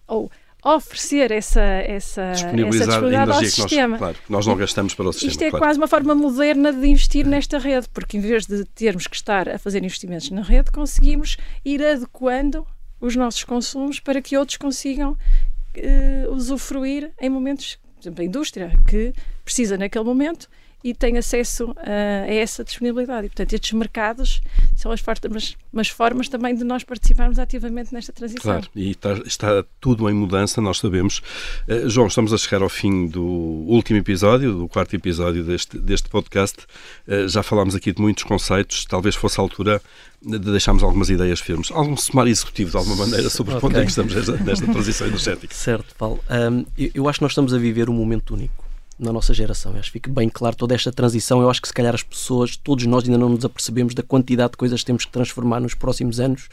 ou 0.07 0.31
oferecer 0.65 1.33
essa, 1.33 1.61
essa, 1.61 2.33
disponibilizar 2.33 2.89
essa 2.89 2.91
disponibilidade 2.91 3.31
ao 3.33 3.45
sistema. 3.45 3.89
Nós, 3.89 3.99
claro, 3.99 4.17
nós 4.29 4.47
não 4.47 4.57
gastamos 4.57 4.95
para 4.95 5.09
o 5.09 5.13
sistema. 5.13 5.31
Isto 5.33 5.43
é 5.43 5.51
claro. 5.51 5.65
quase 5.65 5.79
uma 5.79 5.89
forma 5.89 6.15
moderna 6.15 6.73
de 6.73 6.87
investir 6.87 7.27
nesta 7.27 7.59
rede, 7.59 7.89
porque 7.93 8.17
em 8.17 8.21
vez 8.21 8.47
de 8.47 8.65
termos 8.67 9.07
que 9.07 9.17
estar 9.17 9.49
a 9.49 9.59
fazer 9.59 9.83
investimentos 9.83 10.31
na 10.31 10.43
rede, 10.43 10.71
conseguimos 10.71 11.37
ir 11.65 11.85
adequando 11.85 12.67
os 13.01 13.17
nossos 13.17 13.43
consumos 13.43 13.99
para 13.99 14.23
que 14.23 14.37
outros 14.37 14.57
consigam 14.57 15.13
uh, 15.13 16.33
usufruir 16.33 17.11
em 17.21 17.29
momentos, 17.29 17.79
por 17.97 18.03
exemplo, 18.03 18.23
a 18.23 18.25
indústria, 18.25 18.73
que 18.87 19.13
precisa 19.45 19.77
naquele 19.77 20.05
momento 20.05 20.49
e 20.83 20.95
tem 20.95 21.17
acesso 21.19 21.75
a, 21.79 22.25
a 22.25 22.35
essa 22.35 22.65
disponibilidade. 22.65 23.27
E, 23.27 23.31
portanto, 23.31 23.53
estes 23.53 23.73
mercados 23.73 24.41
são 24.77 24.91
as 24.91 25.01
formas, 25.01 25.57
mas 25.73 25.89
formas 25.89 26.29
também 26.29 26.55
de 26.55 26.65
nós 26.65 26.83
participarmos 26.85 27.39
ativamente 27.39 27.93
nesta 27.93 28.13
transição. 28.13 28.43
Claro, 28.43 28.69
e 28.75 28.91
está, 28.91 29.13
está 29.25 29.65
tudo 29.81 30.09
em 30.09 30.13
mudança, 30.13 30.61
nós 30.61 30.79
sabemos. 30.79 31.23
Uh, 31.69 31.89
João, 31.89 32.07
estamos 32.07 32.33
a 32.33 32.39
chegar 32.39 32.63
ao 32.63 32.69
fim 32.69 33.07
do 33.07 33.25
último 33.25 33.99
episódio, 33.99 34.53
do 34.53 34.69
quarto 34.69 34.95
episódio 34.95 35.45
deste, 35.45 35.79
deste 35.79 36.09
podcast. 36.09 36.59
Uh, 37.07 37.29
já 37.29 37.43
falámos 37.43 37.75
aqui 37.75 37.93
de 37.93 38.01
muitos 38.01 38.25
conceitos, 38.25 38.85
talvez 38.85 39.15
fosse 39.15 39.41
a 39.41 39.43
altura 39.43 39.81
de 40.25 40.39
deixarmos 40.39 40.83
algumas 40.83 41.11
ideias 41.11 41.41
firmes. 41.41 41.71
Algum 41.71 41.97
sumário 41.97 42.31
executivo, 42.31 42.71
de 42.71 42.77
alguma 42.77 42.97
maneira, 42.97 43.29
sobre 43.29 43.55
okay. 43.57 43.69
onde 43.69 43.79
é 43.79 43.83
que 43.83 43.91
estamos 43.91 44.15
nesta, 44.15 44.37
nesta 44.37 44.67
transição 44.67 45.07
energética. 45.07 45.55
Certo, 45.55 45.95
Paulo. 45.97 46.21
Um, 46.31 46.65
eu, 46.79 46.91
eu 46.95 47.09
acho 47.09 47.19
que 47.19 47.25
nós 47.25 47.33
estamos 47.33 47.53
a 47.53 47.59
viver 47.59 47.91
um 47.91 47.95
momento 47.95 48.35
único 48.35 48.62
na 48.99 49.13
nossa 49.13 49.33
geração. 49.35 49.73
Eu 49.73 49.81
acho 49.81 49.89
que 49.89 49.95
fica 49.95 50.11
bem 50.11 50.29
claro 50.29 50.57
toda 50.57 50.75
esta 50.75 50.93
transição. 50.93 51.41
Eu 51.41 51.51
acho 51.51 51.61
que 51.61 51.69
se 51.69 51.75
calhar 51.75 51.95
as 51.95 52.03
pessoas, 52.03 52.57
todos 52.57 52.85
nós 52.87 53.05
ainda 53.05 53.19
não 53.19 53.29
nos 53.29 53.45
apercebemos 53.45 53.95
da 53.95 54.03
quantidade 54.03 54.53
de 54.53 54.57
coisas 54.57 54.81
que 54.81 54.87
temos 54.87 55.05
que 55.05 55.13
transformar 55.13 55.61
nos 55.61 55.75
próximos 55.75 56.21
anos 56.21 56.49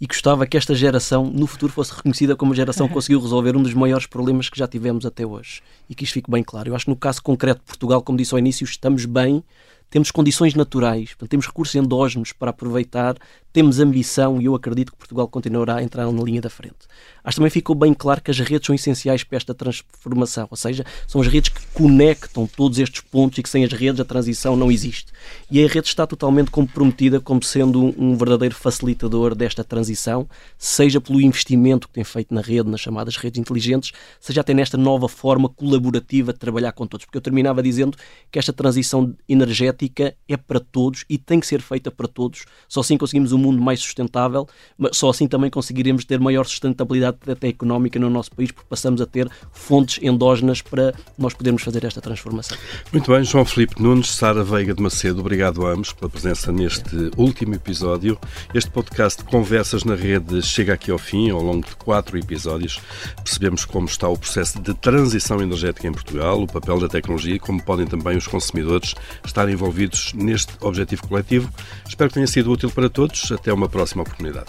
e 0.00 0.06
gostava 0.06 0.46
que 0.46 0.56
esta 0.56 0.74
geração 0.74 1.24
no 1.24 1.46
futuro 1.46 1.72
fosse 1.72 1.94
reconhecida 1.94 2.36
como 2.36 2.52
a 2.52 2.56
geração 2.56 2.86
que 2.86 2.92
conseguiu 2.94 3.20
resolver 3.20 3.56
um 3.56 3.62
dos 3.62 3.74
maiores 3.74 4.06
problemas 4.06 4.48
que 4.48 4.58
já 4.58 4.68
tivemos 4.68 5.06
até 5.06 5.24
hoje 5.24 5.62
e 5.88 5.94
que 5.94 6.04
isto 6.04 6.14
fique 6.14 6.30
bem 6.30 6.42
claro. 6.42 6.68
Eu 6.68 6.76
acho 6.76 6.84
que 6.84 6.90
no 6.90 6.96
caso 6.96 7.22
concreto 7.22 7.60
de 7.60 7.66
Portugal, 7.66 8.02
como 8.02 8.18
disse 8.18 8.34
ao 8.34 8.38
início, 8.38 8.64
estamos 8.64 9.04
bem, 9.06 9.42
temos 9.88 10.10
condições 10.10 10.54
naturais, 10.54 11.16
temos 11.28 11.46
recursos 11.46 11.74
endógenos 11.74 12.32
para 12.32 12.50
aproveitar, 12.50 13.16
temos 13.56 13.80
ambição 13.80 14.38
e 14.38 14.44
eu 14.44 14.54
acredito 14.54 14.92
que 14.92 14.98
Portugal 14.98 15.26
continuará 15.26 15.76
a 15.76 15.82
entrar 15.82 16.04
na 16.12 16.22
linha 16.22 16.42
da 16.42 16.50
frente. 16.50 16.76
Acho 17.24 17.36
também 17.38 17.48
ficou 17.48 17.74
bem 17.74 17.94
claro 17.94 18.20
que 18.20 18.30
as 18.30 18.38
redes 18.38 18.66
são 18.66 18.74
essenciais 18.74 19.24
para 19.24 19.38
esta 19.38 19.54
transformação, 19.54 20.46
ou 20.50 20.56
seja, 20.58 20.84
são 21.08 21.22
as 21.22 21.26
redes 21.26 21.48
que 21.48 21.62
conectam 21.72 22.46
todos 22.46 22.78
estes 22.78 23.00
pontos 23.00 23.38
e 23.38 23.42
que 23.42 23.48
sem 23.48 23.64
as 23.64 23.72
redes 23.72 23.98
a 23.98 24.04
transição 24.04 24.56
não 24.56 24.70
existe. 24.70 25.10
E 25.50 25.64
a 25.64 25.68
rede 25.68 25.88
está 25.88 26.06
totalmente 26.06 26.50
comprometida 26.50 27.18
como 27.18 27.42
sendo 27.42 27.94
um 27.98 28.14
verdadeiro 28.14 28.54
facilitador 28.54 29.34
desta 29.34 29.64
transição, 29.64 30.28
seja 30.58 31.00
pelo 31.00 31.18
investimento 31.18 31.88
que 31.88 31.94
tem 31.94 32.04
feito 32.04 32.34
na 32.34 32.42
rede, 32.42 32.68
nas 32.68 32.82
chamadas 32.82 33.16
redes 33.16 33.40
inteligentes, 33.40 33.90
seja 34.20 34.42
até 34.42 34.52
nesta 34.52 34.76
nova 34.76 35.08
forma 35.08 35.48
colaborativa 35.48 36.30
de 36.30 36.38
trabalhar 36.38 36.72
com 36.72 36.86
todos. 36.86 37.06
Porque 37.06 37.16
eu 37.16 37.22
terminava 37.22 37.62
dizendo 37.62 37.96
que 38.30 38.38
esta 38.38 38.52
transição 38.52 39.16
energética 39.26 40.14
é 40.28 40.36
para 40.36 40.60
todos 40.60 41.06
e 41.08 41.16
tem 41.16 41.40
que 41.40 41.46
ser 41.46 41.62
feita 41.62 41.90
para 41.90 42.06
todos. 42.06 42.44
Só 42.68 42.80
assim 42.80 42.98
conseguimos 42.98 43.32
um 43.32 43.45
mundo 43.46 43.62
mais 43.62 43.80
sustentável, 43.80 44.46
mas 44.76 44.96
só 44.96 45.10
assim 45.10 45.26
também 45.26 45.50
conseguiremos 45.50 46.04
ter 46.04 46.20
maior 46.20 46.44
sustentabilidade 46.44 47.18
até 47.28 47.48
económica 47.48 47.98
no 47.98 48.10
nosso 48.10 48.30
país, 48.32 48.50
porque 48.50 48.68
passamos 48.68 49.00
a 49.00 49.06
ter 49.06 49.28
fontes 49.52 50.02
endógenas 50.02 50.60
para 50.62 50.94
nós 51.16 51.34
podermos 51.34 51.62
fazer 51.62 51.84
esta 51.84 52.00
transformação. 52.00 52.56
Muito 52.92 53.10
bem, 53.10 53.24
João 53.24 53.44
Filipe 53.44 53.80
Nunes, 53.82 54.10
Sara 54.10 54.42
Veiga 54.42 54.74
de 54.74 54.82
Macedo, 54.82 55.20
obrigado 55.20 55.66
a 55.66 55.72
ambos 55.72 55.92
pela 55.92 56.10
presença 56.10 56.52
neste 56.52 57.10
último 57.16 57.54
episódio. 57.54 58.18
Este 58.52 58.70
podcast 58.70 59.24
Conversas 59.24 59.84
na 59.84 59.94
Rede 59.94 60.42
chega 60.42 60.74
aqui 60.74 60.90
ao 60.90 60.98
fim, 60.98 61.30
ao 61.30 61.42
longo 61.42 61.66
de 61.66 61.76
quatro 61.76 62.18
episódios. 62.18 62.80
Percebemos 63.22 63.64
como 63.64 63.86
está 63.86 64.08
o 64.08 64.16
processo 64.16 64.60
de 64.60 64.74
transição 64.74 65.40
energética 65.40 65.86
em 65.86 65.92
Portugal, 65.92 66.42
o 66.42 66.46
papel 66.46 66.80
da 66.80 66.88
tecnologia 66.88 67.34
e 67.34 67.38
como 67.38 67.62
podem 67.62 67.86
também 67.86 68.16
os 68.16 68.26
consumidores 68.26 68.94
estar 69.24 69.48
envolvidos 69.48 70.12
neste 70.14 70.52
objetivo 70.60 71.06
coletivo. 71.06 71.52
Espero 71.86 72.10
que 72.10 72.14
tenha 72.14 72.26
sido 72.26 72.50
útil 72.50 72.70
para 72.70 72.88
todos 72.88 73.30
até 73.36 73.52
uma 73.52 73.68
próxima 73.68 74.02
oportunidade. 74.02 74.46